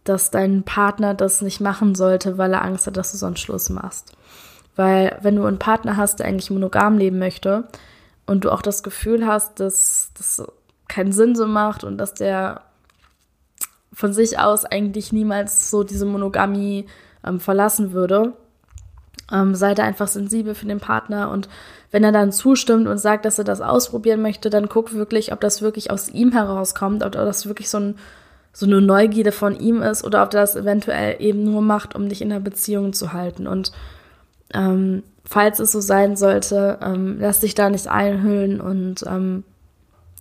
dass 0.03 0.31
dein 0.31 0.63
Partner 0.63 1.13
das 1.13 1.41
nicht 1.41 1.59
machen 1.59 1.93
sollte, 1.93 2.37
weil 2.37 2.53
er 2.53 2.63
Angst 2.63 2.87
hat, 2.87 2.97
dass 2.97 3.11
du 3.11 3.17
sonst 3.17 3.41
Schluss 3.41 3.69
machst. 3.69 4.13
Weil 4.79 5.17
wenn 5.21 5.35
du 5.35 5.43
einen 5.43 5.59
Partner 5.59 5.97
hast, 5.97 6.19
der 6.19 6.27
eigentlich 6.27 6.51
monogam 6.51 6.97
leben 6.97 7.19
möchte 7.19 7.65
und 8.25 8.45
du 8.45 8.49
auch 8.49 8.61
das 8.61 8.81
Gefühl 8.81 9.27
hast, 9.27 9.59
dass 9.59 10.11
das 10.17 10.41
keinen 10.87 11.11
Sinn 11.11 11.35
so 11.35 11.47
macht 11.47 11.83
und 11.83 11.97
dass 11.97 12.13
der 12.13 12.61
von 13.91 14.13
sich 14.13 14.39
aus 14.39 14.63
eigentlich 14.63 15.11
niemals 15.11 15.69
so 15.69 15.83
diese 15.83 16.05
Monogamie 16.05 16.85
ähm, 17.25 17.41
verlassen 17.41 17.91
würde. 17.91 18.31
Ähm, 19.29 19.53
sei 19.53 19.73
da 19.73 19.83
einfach 19.83 20.07
sensibel 20.07 20.55
für 20.55 20.65
den 20.65 20.79
Partner 20.79 21.29
und 21.29 21.49
wenn 21.91 22.05
er 22.05 22.13
dann 22.13 22.31
zustimmt 22.31 22.87
und 22.87 22.99
sagt, 22.99 23.25
dass 23.25 23.37
er 23.37 23.43
das 23.43 23.59
ausprobieren 23.59 24.21
möchte, 24.21 24.49
dann 24.49 24.69
guck 24.69 24.93
wirklich, 24.93 25.33
ob 25.33 25.41
das 25.41 25.61
wirklich 25.61 25.91
aus 25.91 26.07
ihm 26.07 26.31
herauskommt, 26.31 27.03
ob 27.03 27.11
das 27.11 27.47
wirklich 27.47 27.69
so, 27.69 27.79
ein, 27.79 27.95
so 28.53 28.65
eine 28.65 28.79
Neugierde 28.79 29.33
von 29.33 29.59
ihm 29.59 29.81
ist 29.81 30.05
oder 30.05 30.23
ob 30.23 30.33
er 30.33 30.39
das 30.39 30.55
eventuell 30.55 31.21
eben 31.21 31.43
nur 31.43 31.61
macht, 31.61 31.95
um 31.95 32.07
dich 32.07 32.21
in 32.21 32.29
der 32.29 32.39
Beziehung 32.39 32.93
zu 32.93 33.11
halten. 33.11 33.45
Und 33.45 33.73
ähm, 34.53 35.03
falls 35.25 35.59
es 35.59 35.71
so 35.71 35.79
sein 35.79 36.15
sollte, 36.15 36.79
ähm, 36.81 37.17
lass 37.19 37.41
dich 37.41 37.55
da 37.55 37.69
nicht 37.69 37.87
einhüllen 37.87 38.59
und 38.61 39.03
ähm, 39.07 39.43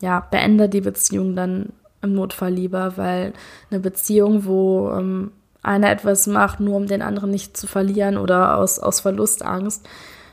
ja, 0.00 0.20
beende 0.30 0.68
die 0.68 0.80
Beziehung 0.80 1.34
dann 1.34 1.72
im 2.02 2.14
Notfall 2.14 2.52
lieber, 2.52 2.96
weil 2.96 3.32
eine 3.70 3.80
Beziehung, 3.80 4.44
wo 4.44 4.90
ähm, 4.90 5.32
einer 5.62 5.90
etwas 5.90 6.26
macht, 6.26 6.60
nur 6.60 6.76
um 6.76 6.86
den 6.86 7.02
anderen 7.02 7.30
nicht 7.30 7.56
zu 7.56 7.66
verlieren 7.66 8.16
oder 8.16 8.58
aus, 8.58 8.78
aus 8.78 9.00
Verlustangst. 9.00 9.86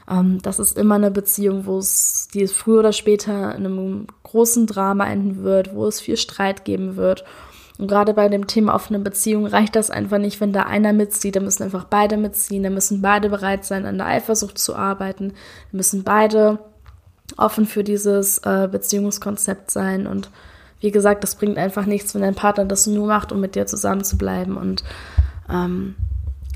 Ähm, 0.10 0.40
das 0.42 0.60
ist 0.60 0.78
immer 0.78 0.96
eine 0.96 1.12
Beziehung, 1.12 1.66
wo 1.66 1.78
es, 1.78 2.28
die 2.34 2.48
früher 2.48 2.80
oder 2.80 2.94
später 2.94 3.56
in 3.56 3.66
einem 3.66 4.08
großen 4.24 4.68
Drama 4.68 5.08
enden 5.08 5.44
wird, 5.44 5.74
wo 5.74 5.88
es 5.88 6.00
viel 6.00 6.18
Streit 6.18 6.66
geben 6.66 6.96
wird. 6.96 7.26
Und 7.78 7.88
gerade 7.88 8.14
bei 8.14 8.30
dem 8.30 8.48
Thema 8.48 8.74
offene 8.74 9.00
Beziehung 9.00 9.46
reicht 9.46 9.76
das 9.76 9.90
einfach 9.90 10.18
nicht, 10.18 10.40
wenn 10.40 10.54
da 10.54 10.64
einer 10.64 10.94
mitzieht. 10.94 11.36
Da 11.36 11.42
müssen 11.42 11.64
einfach 11.64 11.86
beide 11.86 12.16
mitziehen. 12.18 12.64
Da 12.64 12.70
müssen 12.70 13.02
beide 13.02 13.30
bereit 13.30 13.66
sein, 13.66 13.86
an 13.86 13.98
der 13.98 14.08
Eifersucht 14.08 14.58
zu 14.58 14.76
arbeiten. 14.76 15.30
Da 15.30 15.78
müssen 15.78 16.04
beide 16.04 16.60
offen 17.38 17.66
für 17.66 17.84
dieses 17.84 18.38
äh, 18.40 18.70
Beziehungskonzept 18.72 19.72
sein. 19.72 20.08
Und 20.08 20.30
wie 20.80 20.92
gesagt, 20.92 21.24
das 21.24 21.36
bringt 21.36 21.58
einfach 21.58 21.86
nichts, 21.86 22.14
wenn 22.14 22.22
dein 22.22 22.36
Partner 22.36 22.66
das 22.66 22.88
nur 22.88 23.08
macht, 23.08 23.32
um 23.32 23.42
mit 23.42 23.56
dir 23.56 23.66
zusammen 23.66 24.04
zu 24.04 24.18
bleiben. 24.18 24.56
Und 24.56 24.84
ähm, 25.50 25.96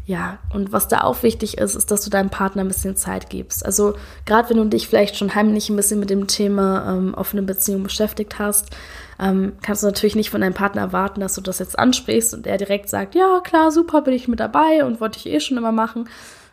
ja, 0.05 0.39
und 0.53 0.71
was 0.71 0.87
da 0.87 1.01
auch 1.01 1.21
wichtig 1.21 1.57
ist, 1.59 1.75
ist, 1.75 1.91
dass 1.91 2.03
du 2.03 2.09
deinem 2.09 2.31
Partner 2.31 2.63
ein 2.63 2.67
bisschen 2.67 2.95
Zeit 2.95 3.29
gibst. 3.29 3.63
Also 3.65 3.93
gerade 4.25 4.49
wenn 4.49 4.57
du 4.57 4.65
dich 4.65 4.87
vielleicht 4.87 5.15
schon 5.17 5.35
heimlich 5.35 5.69
ein 5.69 5.75
bisschen 5.75 5.99
mit 5.99 6.09
dem 6.09 6.27
Thema 6.27 6.95
ähm, 6.95 7.13
offene 7.13 7.43
Beziehung 7.43 7.83
beschäftigt 7.83 8.39
hast, 8.39 8.75
ähm, 9.19 9.53
kannst 9.61 9.83
du 9.83 9.87
natürlich 9.87 10.15
nicht 10.15 10.29
von 10.29 10.41
deinem 10.41 10.53
Partner 10.53 10.81
erwarten, 10.81 11.19
dass 11.19 11.35
du 11.35 11.41
das 11.41 11.59
jetzt 11.59 11.77
ansprichst 11.77 12.33
und 12.33 12.47
er 12.47 12.57
direkt 12.57 12.89
sagt, 12.89 13.15
ja 13.15 13.41
klar, 13.43 13.71
super, 13.71 14.01
bin 14.01 14.13
ich 14.13 14.27
mit 14.27 14.39
dabei 14.39 14.85
und 14.85 15.01
wollte 15.01 15.17
ich 15.17 15.25
eh 15.25 15.39
schon 15.39 15.57
immer 15.57 15.73
machen. 15.73 16.07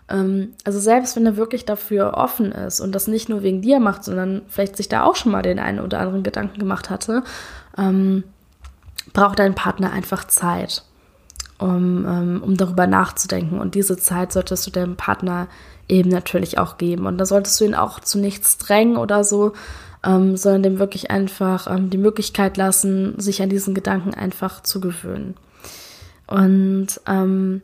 Ähm, 0.09 0.55
also 0.65 0.81
selbst 0.81 1.17
wenn 1.17 1.27
er 1.27 1.37
wirklich 1.37 1.65
dafür 1.65 2.15
offen 2.15 2.53
ist 2.53 2.81
und 2.81 2.93
das 2.93 3.07
nicht 3.07 3.29
nur 3.29 3.43
wegen 3.43 3.63
dir 3.63 3.79
macht, 3.79 4.05
sondern 4.05 4.43
vielleicht 4.49 4.77
sich 4.77 4.89
da 4.89 5.05
auch 5.05 5.17
schon 5.17 5.33
mal 5.33 5.43
den 5.43 5.59
einen 5.59 5.81
oder 5.81 6.01
anderen 6.01 6.23
Gedanken 6.23 6.59
gemacht 6.59 6.91
hatte, 6.91 7.23
ähm, 7.79 8.25
braucht 9.13 9.39
dein 9.39 9.55
Partner 9.55 9.93
einfach 9.93 10.25
Zeit, 10.25 10.83
um, 11.59 12.05
ähm, 12.07 12.43
um 12.45 12.57
darüber 12.57 12.89
nachzudenken. 12.89 13.61
Und 13.61 13.77
diese 13.77 13.97
Zeit 13.97 14.33
solltest 14.33 14.67
du 14.67 14.71
deinem 14.71 14.97
Partner 14.97 15.47
eben 15.89 16.11
natürlich 16.11 16.59
auch 16.59 16.79
geben. 16.79 17.07
Und 17.07 17.19
da 17.19 17.27
solltest 17.27 17.61
du 17.61 17.65
ihn 17.65 17.75
auch 17.75 18.01
zu 18.01 18.19
nichts 18.19 18.59
drängen 18.59 18.97
oder 18.97 19.23
so, 19.23 19.53
ähm, 20.07 20.37
sondern 20.37 20.63
dem 20.63 20.79
wirklich 20.79 21.11
einfach 21.11 21.67
ähm, 21.69 21.91
die 21.91 21.99
Möglichkeit 21.99 22.57
lassen, 22.57 23.19
sich 23.19 23.43
an 23.43 23.51
diesen 23.51 23.75
Gedanken 23.75 24.15
einfach 24.15 24.63
zu 24.63 24.81
gewöhnen. 24.81 25.35
Und 26.29 26.89
ähm, 27.07 27.63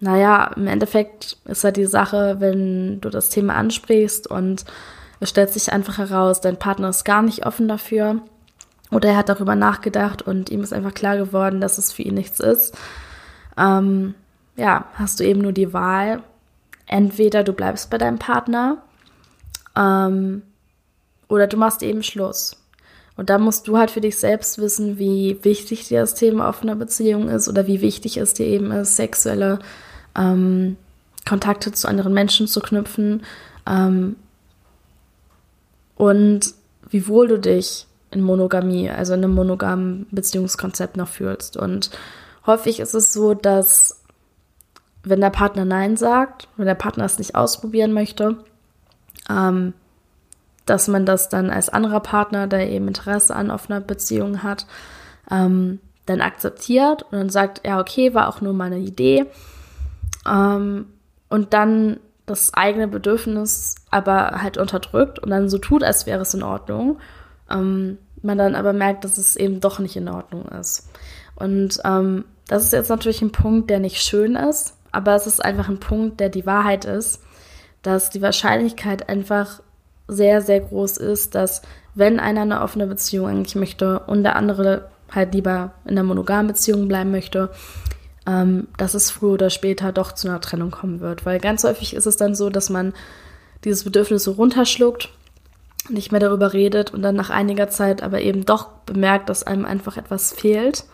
naja, 0.00 0.52
im 0.56 0.66
Endeffekt 0.66 1.36
ist 1.44 1.64
halt 1.64 1.76
die 1.76 1.86
Sache, 1.86 2.36
wenn 2.38 3.00
du 3.00 3.10
das 3.10 3.28
Thema 3.28 3.54
ansprichst 3.54 4.28
und 4.28 4.64
es 5.20 5.28
stellt 5.30 5.50
sich 5.50 5.72
einfach 5.72 5.98
heraus, 5.98 6.40
dein 6.40 6.58
Partner 6.58 6.88
ist 6.88 7.04
gar 7.04 7.22
nicht 7.22 7.44
offen 7.44 7.68
dafür 7.68 8.22
oder 8.90 9.10
er 9.10 9.16
hat 9.16 9.28
darüber 9.28 9.54
nachgedacht 9.54 10.22
und 10.22 10.50
ihm 10.50 10.62
ist 10.62 10.72
einfach 10.72 10.94
klar 10.94 11.16
geworden, 11.16 11.60
dass 11.60 11.76
es 11.76 11.92
für 11.92 12.02
ihn 12.02 12.14
nichts 12.14 12.40
ist. 12.40 12.76
Ähm, 13.58 14.14
ja, 14.56 14.86
hast 14.94 15.20
du 15.20 15.24
eben 15.24 15.40
nur 15.40 15.52
die 15.52 15.72
Wahl, 15.72 16.22
entweder 16.86 17.42
du 17.42 17.52
bleibst 17.52 17.90
bei 17.90 17.98
deinem 17.98 18.18
Partner 18.18 18.78
ähm, 19.76 20.42
oder 21.28 21.46
du 21.46 21.56
machst 21.56 21.82
eben 21.82 22.02
Schluss. 22.02 22.56
Und 23.16 23.30
da 23.30 23.38
musst 23.38 23.66
du 23.66 23.76
halt 23.76 23.90
für 23.90 24.00
dich 24.00 24.16
selbst 24.16 24.58
wissen, 24.58 24.98
wie 24.98 25.38
wichtig 25.42 25.88
dir 25.88 26.00
das 26.00 26.14
Thema 26.14 26.48
offener 26.48 26.76
Beziehung 26.76 27.28
ist 27.28 27.48
oder 27.48 27.66
wie 27.66 27.80
wichtig 27.80 28.16
es 28.16 28.32
dir 28.32 28.46
eben 28.46 28.70
ist, 28.70 28.96
sexuelle 28.96 29.58
ähm, 30.16 30.76
Kontakte 31.28 31.72
zu 31.72 31.88
anderen 31.88 32.14
Menschen 32.14 32.46
zu 32.46 32.60
knüpfen 32.60 33.22
ähm, 33.66 34.16
und 35.96 36.54
wie 36.90 37.08
wohl 37.08 37.26
du 37.26 37.38
dich 37.38 37.86
in 38.10 38.22
Monogamie, 38.22 38.88
also 38.88 39.14
in 39.14 39.24
einem 39.24 39.34
monogamen 39.34 40.06
Beziehungskonzept 40.10 40.96
noch 40.96 41.08
fühlst. 41.08 41.56
Und 41.56 41.90
häufig 42.46 42.80
ist 42.80 42.94
es 42.94 43.12
so, 43.12 43.34
dass 43.34 44.00
wenn 45.02 45.20
der 45.20 45.30
Partner 45.30 45.64
Nein 45.64 45.96
sagt, 45.96 46.48
wenn 46.56 46.66
der 46.66 46.74
Partner 46.74 47.04
es 47.04 47.18
nicht 47.18 47.34
ausprobieren 47.34 47.92
möchte, 47.92 48.36
ähm, 49.28 49.74
dass 50.68 50.88
man 50.88 51.06
das 51.06 51.28
dann 51.28 51.50
als 51.50 51.68
anderer 51.68 52.00
Partner, 52.00 52.46
der 52.46 52.70
eben 52.70 52.88
Interesse 52.88 53.34
an 53.34 53.50
offener 53.50 53.80
Beziehung 53.80 54.42
hat, 54.42 54.66
ähm, 55.30 55.80
dann 56.06 56.20
akzeptiert 56.20 57.02
und 57.04 57.12
dann 57.12 57.30
sagt, 57.30 57.66
ja, 57.66 57.80
okay, 57.80 58.14
war 58.14 58.28
auch 58.28 58.40
nur 58.40 58.52
meine 58.52 58.78
Idee. 58.78 59.26
Ähm, 60.26 60.86
und 61.28 61.52
dann 61.54 62.00
das 62.26 62.52
eigene 62.54 62.88
Bedürfnis 62.88 63.76
aber 63.90 64.42
halt 64.42 64.58
unterdrückt 64.58 65.18
und 65.18 65.30
dann 65.30 65.48
so 65.48 65.58
tut, 65.58 65.82
als 65.82 66.06
wäre 66.06 66.22
es 66.22 66.34
in 66.34 66.42
Ordnung. 66.42 66.98
Ähm, 67.50 67.98
man 68.22 68.38
dann 68.38 68.54
aber 68.54 68.72
merkt, 68.72 69.04
dass 69.04 69.16
es 69.16 69.36
eben 69.36 69.60
doch 69.60 69.78
nicht 69.78 69.96
in 69.96 70.08
Ordnung 70.08 70.46
ist. 70.48 70.88
Und 71.36 71.80
ähm, 71.84 72.24
das 72.46 72.64
ist 72.64 72.72
jetzt 72.72 72.90
natürlich 72.90 73.22
ein 73.22 73.32
Punkt, 73.32 73.70
der 73.70 73.78
nicht 73.78 74.02
schön 74.02 74.34
ist, 74.34 74.74
aber 74.90 75.14
es 75.14 75.26
ist 75.26 75.44
einfach 75.44 75.68
ein 75.68 75.80
Punkt, 75.80 76.20
der 76.20 76.28
die 76.28 76.46
Wahrheit 76.46 76.84
ist, 76.84 77.22
dass 77.82 78.10
die 78.10 78.22
Wahrscheinlichkeit 78.22 79.08
einfach 79.08 79.60
sehr, 80.08 80.42
sehr 80.42 80.60
groß 80.60 80.96
ist, 80.96 81.34
dass 81.34 81.62
wenn 81.94 82.18
einer 82.20 82.42
eine 82.42 82.62
offene 82.62 82.86
Beziehung 82.86 83.28
eigentlich 83.28 83.54
möchte 83.54 84.00
und 84.00 84.22
der 84.22 84.36
andere 84.36 84.88
halt 85.10 85.34
lieber 85.34 85.72
in 85.84 85.94
der 85.94 86.04
monogamen 86.04 86.48
Beziehung 86.48 86.88
bleiben 86.88 87.10
möchte, 87.10 87.50
ähm, 88.26 88.68
dass 88.76 88.94
es 88.94 89.10
früher 89.10 89.32
oder 89.32 89.50
später 89.50 89.92
doch 89.92 90.12
zu 90.12 90.28
einer 90.28 90.40
Trennung 90.40 90.70
kommen 90.70 91.00
wird. 91.00 91.24
Weil 91.24 91.38
ganz 91.38 91.64
häufig 91.64 91.94
ist 91.94 92.06
es 92.06 92.16
dann 92.16 92.34
so, 92.34 92.50
dass 92.50 92.70
man 92.70 92.92
dieses 93.64 93.84
Bedürfnis 93.84 94.24
so 94.24 94.32
runterschluckt, 94.32 95.10
nicht 95.88 96.12
mehr 96.12 96.20
darüber 96.20 96.52
redet 96.52 96.92
und 96.92 97.02
dann 97.02 97.14
nach 97.14 97.30
einiger 97.30 97.68
Zeit 97.68 98.02
aber 98.02 98.20
eben 98.20 98.44
doch 98.44 98.68
bemerkt, 98.84 99.28
dass 99.28 99.42
einem 99.42 99.64
einfach 99.64 99.96
etwas 99.96 100.32
fehlt. 100.32 100.84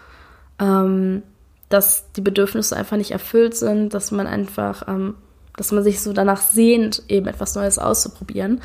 Ähm, 0.60 1.22
dass 1.68 2.12
die 2.12 2.20
Bedürfnisse 2.20 2.76
einfach 2.76 2.96
nicht 2.96 3.10
erfüllt 3.10 3.56
sind, 3.56 3.94
dass 3.94 4.12
man 4.12 4.26
einfach, 4.26 4.86
ähm, 4.86 5.14
dass 5.56 5.72
man 5.72 5.82
sich 5.82 6.00
so 6.00 6.12
danach 6.12 6.40
sehnt, 6.40 7.02
eben 7.08 7.26
etwas 7.26 7.54
Neues 7.56 7.78
auszuprobieren. 7.78 8.60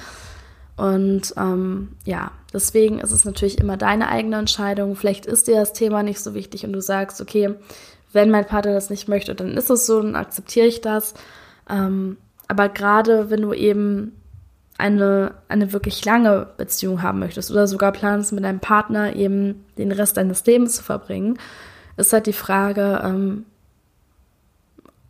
Und 0.80 1.34
ähm, 1.36 1.90
ja, 2.06 2.32
deswegen 2.54 3.00
ist 3.00 3.12
es 3.12 3.26
natürlich 3.26 3.58
immer 3.58 3.76
deine 3.76 4.08
eigene 4.08 4.38
Entscheidung. 4.38 4.96
Vielleicht 4.96 5.26
ist 5.26 5.48
dir 5.48 5.56
das 5.56 5.74
Thema 5.74 6.04
nicht 6.04 6.22
so 6.22 6.34
wichtig 6.34 6.66
und 6.66 6.72
du 6.72 6.82
sagst, 6.82 7.20
okay, 7.20 7.54
wenn 8.14 8.32
mein 8.32 8.46
Partner 8.46 8.74
das 8.74 8.90
nicht 8.90 9.10
möchte, 9.10 9.36
dann 9.36 9.58
ist 9.58 9.70
es 9.70 9.86
so, 9.86 10.02
dann 10.02 10.16
akzeptiere 10.16 10.68
ich 10.68 10.80
das. 10.80 11.16
Ähm, 11.70 12.16
aber 12.48 12.70
gerade 12.70 13.30
wenn 13.30 13.42
du 13.42 13.52
eben 13.52 14.14
eine, 14.78 15.34
eine 15.50 15.74
wirklich 15.74 16.06
lange 16.06 16.48
Beziehung 16.56 17.02
haben 17.02 17.20
möchtest 17.20 17.52
oder 17.52 17.68
sogar 17.68 17.92
planst, 17.92 18.32
mit 18.32 18.46
deinem 18.46 18.62
Partner 18.62 19.18
eben 19.18 19.66
den 19.78 19.92
Rest 19.92 20.16
deines 20.16 20.46
Lebens 20.46 20.78
zu 20.78 20.84
verbringen, 20.84 21.38
ist 21.98 22.14
halt 22.14 22.26
die 22.26 22.32
Frage, 22.32 23.02
ähm, 23.04 23.44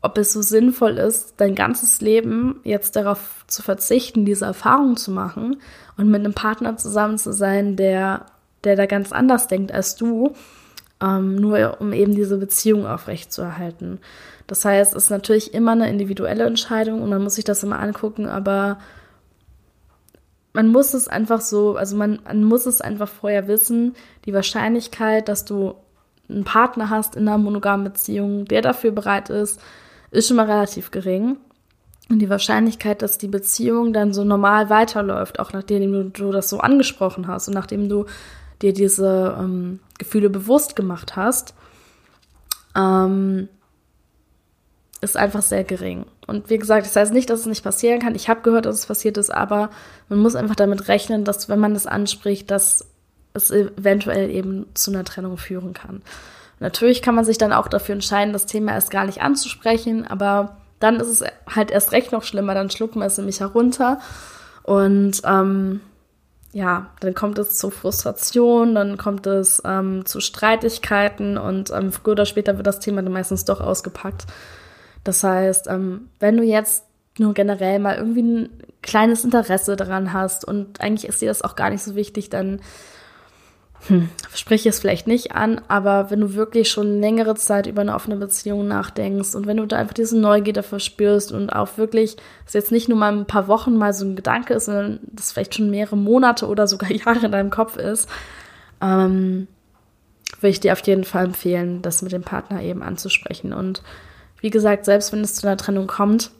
ob 0.02 0.18
es 0.18 0.32
so 0.32 0.42
sinnvoll 0.42 0.98
ist, 0.98 1.34
dein 1.38 1.56
ganzes 1.56 2.00
Leben 2.00 2.62
jetzt 2.64 2.96
darauf 2.96 3.44
zu 3.48 3.62
verzichten, 3.62 4.26
diese 4.26 4.46
Erfahrung 4.46 4.96
zu 4.96 5.12
machen 5.12 5.58
und 5.98 6.10
mit 6.10 6.20
einem 6.20 6.34
Partner 6.34 6.78
zusammen 6.78 7.18
zu 7.18 7.34
sein, 7.34 7.76
der, 7.76 8.26
der 8.64 8.76
da 8.76 8.86
ganz 8.86 9.12
anders 9.12 9.48
denkt 9.48 9.72
als 9.72 9.96
du 9.96 10.34
ähm, 11.02 11.36
nur 11.36 11.78
um 11.80 11.94
eben 11.94 12.16
diese 12.16 12.38
Beziehung 12.38 12.86
aufrechtzuerhalten. 12.86 14.00
Das 14.48 14.66
heißt, 14.66 14.96
es 14.96 15.06
ist 15.06 15.10
natürlich 15.10 15.54
immer 15.54 15.72
eine 15.74 15.90
individuelle 15.90 16.46
Entscheidung 16.46 17.02
und 17.02 17.10
man 17.10 17.22
muss 17.22 17.36
sich 17.36 17.46
das 17.46 17.64
immer 17.64 17.80
angucken, 17.80 18.28
aber 18.28 18.80
man 20.54 20.70
muss 20.70 20.94
es 20.94 21.08
einfach 21.08 21.42
so, 21.42 21.76
also 21.76 21.96
man, 21.96 22.20
man 22.26 22.44
muss 22.44 22.66
es 22.66 22.82
einfach 22.82 23.08
vorher 23.08 23.48
wissen, 23.48 23.96
die 24.26 24.34
Wahrscheinlichkeit, 24.34 25.30
dass 25.30 25.46
du 25.46 25.76
einen 26.28 26.44
Partner 26.44 26.90
hast 26.90 27.16
in 27.16 27.28
einer 27.28 27.38
monogamen 27.38 27.84
Beziehung, 27.84 28.46
der 28.46 28.62
dafür 28.62 28.92
bereit 28.92 29.30
ist, 29.30 29.60
ist 30.12 30.28
schon 30.28 30.38
mal 30.38 30.50
relativ 30.50 30.92
gering. 30.92 31.38
Und 32.10 32.20
die 32.20 32.30
Wahrscheinlichkeit, 32.30 33.04
dass 33.04 33.20
die 33.20 33.28
Beziehung 33.28 33.94
dann 33.94 34.14
so 34.14 34.24
normal 34.24 34.70
weiterläuft, 34.72 35.40
auch 35.40 35.54
nachdem 35.54 35.92
du, 35.92 36.04
du 36.06 36.32
das 36.32 36.50
so 36.50 36.60
angesprochen 36.60 37.28
hast 37.28 37.48
und 37.48 37.54
nachdem 37.54 37.88
du 37.88 38.06
dir 38.62 38.74
diese 38.74 39.38
ähm, 39.40 39.80
Gefühle 40.00 40.30
bewusst 40.30 40.76
gemacht 40.76 41.16
hast, 41.16 41.54
ähm, 42.76 43.48
ist 45.02 45.18
einfach 45.18 45.44
sehr 45.44 45.64
gering. 45.64 46.06
Und 46.28 46.50
wie 46.50 46.58
gesagt, 46.58 46.86
das 46.86 46.96
heißt 46.96 47.14
nicht, 47.14 47.30
dass 47.30 47.42
es 47.42 47.46
nicht 47.46 47.64
passieren 47.64 48.00
kann. 48.00 48.16
Ich 48.16 48.28
habe 48.28 48.42
gehört, 48.42 48.66
dass 48.66 48.80
es 48.80 48.86
passiert 48.86 49.18
ist, 49.18 49.30
aber 49.30 49.70
man 50.10 50.20
muss 50.20 50.36
einfach 50.36 50.56
damit 50.56 50.88
rechnen, 50.88 51.24
dass 51.24 51.48
wenn 51.48 51.60
man 51.60 51.74
das 51.74 51.88
anspricht, 51.88 52.52
dass 52.52 52.88
es 53.34 53.52
eventuell 53.52 54.30
eben 54.30 54.66
zu 54.74 54.92
einer 54.92 55.06
Trennung 55.06 55.38
führen 55.38 55.74
kann. 55.74 56.02
Natürlich 56.60 57.02
kann 57.02 57.16
man 57.16 57.26
sich 57.26 57.38
dann 57.38 57.54
auch 57.54 57.68
dafür 57.68 57.94
entscheiden, 57.94 58.34
das 58.34 58.46
Thema 58.46 58.74
erst 58.74 58.92
gar 58.92 59.06
nicht 59.06 59.22
anzusprechen, 59.22 60.06
aber 60.06 60.58
dann 60.80 61.00
ist 61.00 61.08
es 61.08 61.24
halt 61.48 61.72
erst 61.72 61.92
recht 61.92 62.12
noch 62.12 62.24
schlimmer, 62.24 62.54
dann 62.54 62.70
schluckt 62.70 62.96
man 62.96 63.08
es 63.08 63.18
nämlich 63.18 63.40
herunter. 63.40 64.00
Und 64.64 65.22
ähm, 65.26 65.82
ja, 66.52 66.90
dann 67.00 67.14
kommt 67.14 67.38
es 67.38 67.58
zu 67.58 67.70
Frustration, 67.70 68.76
dann 68.76 68.98
kommt 68.98 69.28
es 69.28 69.62
ähm, 69.66 70.06
zu 70.06 70.20
Streitigkeiten 70.20 71.38
und 71.38 71.72
ähm, 71.72 71.92
früher 71.92 72.14
oder 72.14 72.26
später 72.26 72.58
wird 72.58 72.68
das 72.68 72.80
Thema 72.80 73.02
dann 73.02 73.14
meistens 73.14 73.46
doch 73.46 73.62
ausgepackt. 73.62 74.26
Das 75.04 75.24
heißt, 75.24 75.68
ähm, 75.68 76.10
wenn 76.20 76.38
du 76.38 76.44
jetzt 76.44 76.86
nur 77.18 77.34
generell 77.34 77.80
mal 77.80 77.98
irgendwie 77.98 78.24
ein 78.24 78.50
kleines 78.82 79.24
Interesse 79.24 79.76
daran 79.76 80.14
hast 80.14 80.46
und 80.46 80.82
eigentlich 80.82 81.08
ist 81.08 81.22
dir 81.22 81.28
das 81.28 81.42
auch 81.42 81.56
gar 81.56 81.70
nicht 81.70 81.84
so 81.84 81.96
wichtig, 81.96 82.30
dann 82.30 82.62
hm, 83.88 84.10
sprich 84.36 84.66
es 84.66 84.80
vielleicht 84.80 85.08
nicht 85.08 85.32
an, 85.32 85.62
aber 85.68 86.12
wenn 86.12 86.20
du 86.20 86.34
wirklich 86.34 86.70
schon 86.70 87.00
längere 87.00 87.36
Zeit 87.36 87.66
über 87.66 87.82
eine 87.82 87.96
offene 87.96 88.18
Beziehung 88.18 88.68
nachdenkst 88.68 89.36
und 89.36 89.48
wenn 89.48 89.58
du 89.58 89.66
da 89.66 89.78
einfach 89.78 89.94
diese 89.94 90.20
Neugierde 90.20 90.64
verspürst 90.64 91.32
und 91.32 91.50
auch 91.50 91.78
wirklich, 91.78 92.18
dass 92.44 92.54
jetzt 92.54 92.72
nicht 92.72 92.90
nur 92.90 92.98
mal 92.98 93.14
ein 93.14 93.26
paar 93.26 93.48
Wochen 93.48 93.78
mal 93.78 93.94
so 93.94 94.06
ein 94.06 94.18
Gedanke 94.18 94.54
ist, 94.54 94.66
sondern 94.66 95.00
das 95.04 95.32
vielleicht 95.32 95.56
schon 95.56 95.70
mehrere 95.70 95.98
Monate 95.98 96.48
oder 96.48 96.68
sogar 96.68 96.92
Jahre 96.92 97.26
in 97.26 97.32
deinem 97.32 97.50
Kopf 97.52 97.78
ist, 97.78 98.10
ähm, 98.82 99.48
würde 100.42 100.52
ich 100.52 100.60
dir 100.60 100.74
auf 100.74 100.86
jeden 100.86 101.06
Fall 101.06 101.26
empfehlen, 101.26 101.82
das 101.82 102.02
mit 102.02 102.12
dem 102.12 102.24
Partner 102.24 102.62
eben 102.62 102.84
anzusprechen. 102.84 103.54
Und 103.54 103.82
wie 104.42 104.50
gesagt, 104.50 104.86
selbst 104.86 105.12
wenn 105.12 105.22
es 105.22 105.36
zu 105.36 105.48
einer 105.48 105.58
Trennung 105.58 105.88
kommt, 105.88 106.32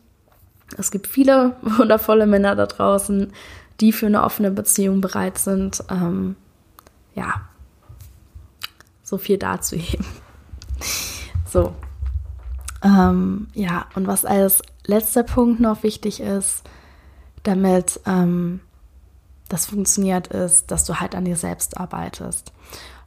es 0.78 0.92
gibt 0.92 1.08
viele 1.08 1.56
wundervolle 1.62 2.28
Männer 2.28 2.56
da 2.56 2.66
draußen, 2.66 3.32
die 3.80 3.94
für 3.94 4.08
eine 4.08 4.24
offene 4.24 4.52
Beziehung 4.52 5.00
bereit 5.00 5.38
sind. 5.38 5.84
Ähm, 5.90 6.36
ja, 7.20 7.42
so 9.04 9.18
viel 9.18 9.38
dazu 9.38 9.76
eben. 9.76 10.06
So. 11.46 11.74
Ähm, 12.82 13.48
ja, 13.54 13.88
und 13.96 14.08
was 14.08 14.24
als 14.24 14.62
letzter 14.86 15.24
Punkt 15.24 15.60
noch 15.60 15.84
wichtig 15.84 16.22
ist, 16.22 16.64
damit 17.44 18.00
ähm, 18.06 18.62
das 19.50 19.66
funktioniert, 19.66 20.28
ist, 20.28 20.72
dass 20.72 20.86
du 20.86 21.00
halt 21.00 21.16
an 21.16 21.26
dir 21.26 21.36
selbst 21.36 21.78
arbeitest. 21.78 22.54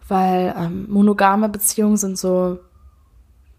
Weil 0.09 0.55
ähm, 0.59 0.91
monogame 0.91 1.49
Beziehungen 1.49 1.97
sind 1.97 2.19
so 2.19 2.59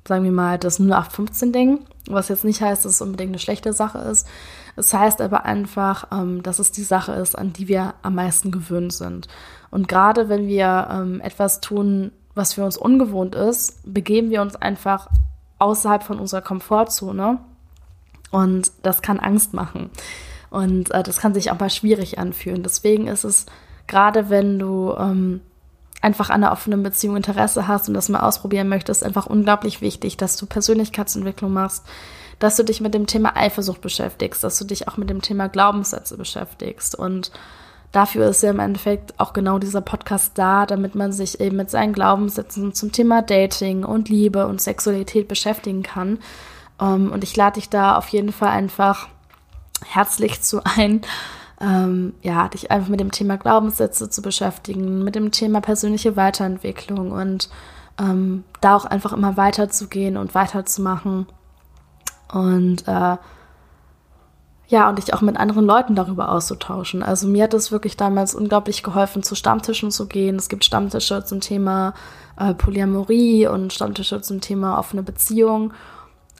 sagen 0.07 0.23
wir 0.23 0.31
mal, 0.31 0.57
das 0.57 0.79
0815-Ding, 0.79 1.79
was 2.07 2.27
jetzt 2.27 2.43
nicht 2.43 2.61
heißt, 2.61 2.83
dass 2.83 2.93
es 2.93 3.01
unbedingt 3.01 3.29
eine 3.29 3.39
schlechte 3.39 3.73
Sache 3.73 3.99
ist. 3.99 4.27
Es 4.75 4.93
heißt 4.93 5.21
aber 5.21 5.45
einfach, 5.45 6.07
ähm, 6.11 6.43
dass 6.43 6.59
es 6.59 6.71
die 6.71 6.83
Sache 6.83 7.13
ist, 7.13 7.37
an 7.37 7.53
die 7.53 7.67
wir 7.67 7.93
am 8.01 8.15
meisten 8.15 8.51
gewöhnt 8.51 8.93
sind. 8.93 9.27
Und 9.73 9.87
gerade 9.87 10.29
wenn 10.29 10.47
wir 10.47 10.87
ähm, 10.91 11.19
etwas 11.19 11.59
tun, 11.59 12.11
was 12.35 12.53
für 12.53 12.63
uns 12.63 12.77
ungewohnt 12.77 13.33
ist, 13.33 13.81
begeben 13.91 14.29
wir 14.29 14.43
uns 14.43 14.55
einfach 14.55 15.09
außerhalb 15.57 16.03
von 16.03 16.19
unserer 16.19 16.43
Komfortzone. 16.43 17.39
Und 18.29 18.71
das 18.83 19.01
kann 19.01 19.19
Angst 19.19 19.55
machen. 19.55 19.89
Und 20.51 20.91
äh, 20.91 21.01
das 21.01 21.17
kann 21.17 21.33
sich 21.33 21.49
auch 21.49 21.59
mal 21.59 21.71
schwierig 21.71 22.19
anfühlen. 22.19 22.61
Deswegen 22.61 23.07
ist 23.07 23.23
es, 23.23 23.47
gerade 23.87 24.29
wenn 24.29 24.59
du 24.59 24.93
ähm, 24.95 25.41
einfach 26.01 26.29
an 26.29 26.43
einer 26.43 26.51
offenen 26.51 26.83
Beziehung 26.83 27.15
Interesse 27.17 27.67
hast 27.67 27.87
und 27.87 27.95
das 27.95 28.09
mal 28.09 28.19
ausprobieren 28.19 28.69
möchtest, 28.69 29.03
einfach 29.03 29.25
unglaublich 29.25 29.81
wichtig, 29.81 30.17
dass 30.17 30.37
du 30.37 30.45
Persönlichkeitsentwicklung 30.45 31.51
machst, 31.51 31.83
dass 32.37 32.57
du 32.57 32.63
dich 32.63 32.79
mit 32.79 32.93
dem 32.93 33.07
Thema 33.07 33.35
Eifersucht 33.35 33.81
beschäftigst, 33.81 34.43
dass 34.43 34.59
du 34.59 34.65
dich 34.65 34.87
auch 34.87 34.97
mit 34.97 35.09
dem 35.09 35.23
Thema 35.23 35.49
Glaubenssätze 35.49 36.15
beschäftigst. 36.15 36.93
Und 36.93 37.31
dafür 37.93 38.27
ist 38.27 38.43
ja 38.43 38.49
im 38.49 38.59
Endeffekt 38.59 39.17
auch 39.19 39.31
genau 39.31 39.59
dieser 39.59 39.79
Podcast 39.79 40.33
da, 40.35 40.65
damit 40.65 40.95
man 40.95 41.13
sich 41.13 41.39
eben 41.39 41.55
mit 41.55 41.69
seinen 41.69 41.93
Glaubenssätzen 41.93 42.73
zum 42.73 42.91
Thema 42.91 43.21
Dating 43.21 43.85
und 43.85 44.09
Liebe 44.09 44.47
und 44.47 44.59
Sexualität 44.59 45.29
beschäftigen 45.29 45.83
kann. 45.83 46.19
Um, 46.79 46.87
ähm, 46.87 47.11
und 47.11 47.23
ich 47.23 47.35
lade 47.37 47.55
dich 47.55 47.69
da 47.69 47.95
auf 47.95 48.09
jeden 48.09 48.33
Fall 48.33 48.49
einfach 48.49 49.07
herzlich 49.85 50.41
zu 50.41 50.61
ein, 50.63 51.01
ähm, 51.61 52.13
ja, 52.23 52.49
dich 52.49 52.71
einfach 52.71 52.89
mit 52.89 52.99
dem 52.99 53.11
Thema 53.11 53.37
Glaubenssätze 53.37 54.09
zu 54.09 54.21
beschäftigen, 54.21 55.03
mit 55.03 55.15
dem 55.15 55.31
Thema 55.31 55.61
persönliche 55.61 56.15
Weiterentwicklung 56.15 57.11
und 57.11 57.49
ähm, 57.99 58.43
da 58.59 58.75
auch 58.75 58.85
einfach 58.85 59.13
immer 59.13 59.37
weiterzugehen 59.37 60.17
und 60.17 60.33
weiterzumachen. 60.33 61.27
Und 62.33 62.87
äh, 62.87 63.17
ja, 64.67 64.89
und 64.89 64.97
dich 64.97 65.13
auch 65.13 65.21
mit 65.21 65.37
anderen 65.37 65.65
Leuten 65.65 65.95
darüber 65.95 66.31
auszutauschen. 66.31 67.03
Also 67.03 67.27
mir 67.27 67.43
hat 67.43 67.53
es 67.53 67.71
wirklich 67.71 67.97
damals 67.97 68.33
unglaublich 68.33 68.81
geholfen, 68.81 69.21
zu 69.21 69.35
Stammtischen 69.35 69.91
zu 69.91 70.07
gehen. 70.07 70.37
Es 70.37 70.49
gibt 70.49 70.63
Stammtische 70.63 71.23
zum 71.25 71.41
Thema 71.41 71.93
äh, 72.39 72.53
Polyamorie 72.53 73.47
und 73.47 73.73
Stammtische 73.73 74.21
zum 74.21 74.41
Thema 74.41 74.79
offene 74.79 75.03
Beziehung. 75.03 75.73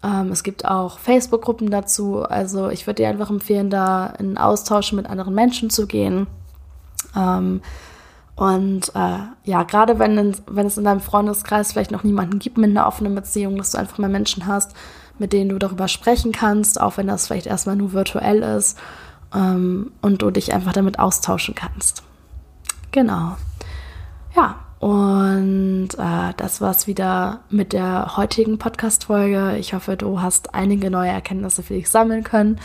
Ähm, 0.03 0.31
es 0.31 0.43
gibt 0.43 0.65
auch 0.65 0.99
Facebook-Gruppen 0.99 1.69
dazu. 1.69 2.23
Also 2.23 2.69
ich 2.69 2.87
würde 2.87 3.03
dir 3.03 3.09
einfach 3.09 3.29
empfehlen, 3.29 3.69
da 3.69 4.07
in 4.07 4.37
Austausch 4.37 4.93
mit 4.93 5.05
anderen 5.05 5.35
Menschen 5.35 5.69
zu 5.69 5.85
gehen. 5.85 6.27
Ähm, 7.15 7.61
und 8.35 8.91
äh, 8.95 9.19
ja, 9.43 9.63
gerade 9.63 9.99
wenn, 9.99 10.35
wenn 10.47 10.65
es 10.65 10.77
in 10.77 10.85
deinem 10.85 11.01
Freundeskreis 11.01 11.71
vielleicht 11.71 11.91
noch 11.91 12.03
niemanden 12.03 12.39
gibt 12.39 12.57
mit 12.57 12.71
einer 12.71 12.87
offenen 12.87 13.13
Beziehung, 13.13 13.57
dass 13.57 13.71
du 13.71 13.77
einfach 13.77 13.99
mal 13.99 14.09
Menschen 14.09 14.47
hast, 14.47 14.75
mit 15.19 15.33
denen 15.33 15.49
du 15.49 15.59
darüber 15.59 15.87
sprechen 15.87 16.31
kannst, 16.31 16.79
auch 16.79 16.97
wenn 16.97 17.07
das 17.07 17.27
vielleicht 17.27 17.47
erstmal 17.47 17.75
nur 17.75 17.93
virtuell 17.93 18.41
ist 18.41 18.77
ähm, 19.33 19.91
und 20.01 20.21
du 20.21 20.31
dich 20.31 20.53
einfach 20.53 20.73
damit 20.73 20.99
austauschen 20.99 21.55
kannst. 21.55 22.03
Genau. 22.91 23.37
Ja, 24.35 24.57
und 24.79 25.89
äh, 25.97 26.33
das 26.35 26.59
war's 26.59 26.87
wieder 26.87 27.39
mit 27.49 27.71
der 27.71 28.17
heutigen 28.17 28.57
Podcast-Folge. 28.57 29.55
Ich 29.57 29.73
hoffe, 29.73 29.95
du 29.95 30.21
hast 30.21 30.53
einige 30.53 30.91
neue 30.91 31.11
Erkenntnisse 31.11 31.63
für 31.63 31.73
dich 31.73 31.89
sammeln 31.89 32.23
können. 32.23 32.59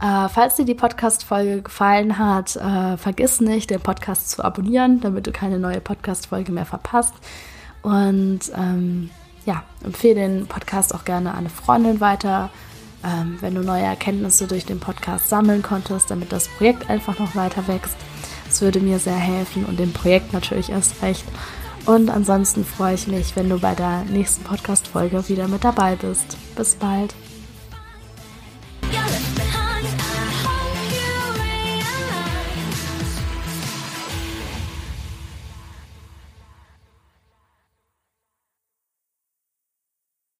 Äh, 0.00 0.28
falls 0.28 0.56
dir 0.56 0.64
die 0.64 0.74
Podcast-Folge 0.74 1.62
gefallen 1.62 2.18
hat, 2.18 2.56
äh, 2.56 2.96
vergiss 2.96 3.40
nicht, 3.40 3.70
den 3.70 3.80
Podcast 3.80 4.30
zu 4.30 4.42
abonnieren, 4.42 5.00
damit 5.00 5.26
du 5.26 5.30
keine 5.30 5.58
neue 5.58 5.80
Podcast-Folge 5.80 6.50
mehr 6.50 6.66
verpasst. 6.66 7.14
Und 7.82 8.40
ähm, 8.56 9.10
ja, 9.50 9.64
empfehle 9.82 10.14
den 10.14 10.46
Podcast 10.46 10.94
auch 10.94 11.04
gerne 11.04 11.32
an 11.32 11.38
eine 11.38 11.50
Freundin 11.50 12.00
weiter, 12.00 12.50
ähm, 13.04 13.38
wenn 13.40 13.56
du 13.56 13.62
neue 13.62 13.82
Erkenntnisse 13.82 14.46
durch 14.46 14.64
den 14.64 14.78
Podcast 14.78 15.28
sammeln 15.28 15.62
konntest, 15.62 16.10
damit 16.10 16.30
das 16.30 16.46
Projekt 16.46 16.88
einfach 16.88 17.18
noch 17.18 17.34
weiter 17.34 17.66
wächst. 17.66 17.96
Es 18.48 18.62
würde 18.62 18.78
mir 18.78 19.00
sehr 19.00 19.16
helfen 19.16 19.64
und 19.64 19.80
dem 19.80 19.92
Projekt 19.92 20.32
natürlich 20.32 20.70
erst 20.70 21.02
recht. 21.02 21.24
Und 21.84 22.10
ansonsten 22.10 22.64
freue 22.64 22.94
ich 22.94 23.08
mich, 23.08 23.34
wenn 23.34 23.48
du 23.48 23.58
bei 23.58 23.74
der 23.74 24.04
nächsten 24.04 24.44
Podcast-Folge 24.44 25.28
wieder 25.28 25.48
mit 25.48 25.64
dabei 25.64 25.96
bist. 25.96 26.36
Bis 26.54 26.76
bald. 26.76 27.14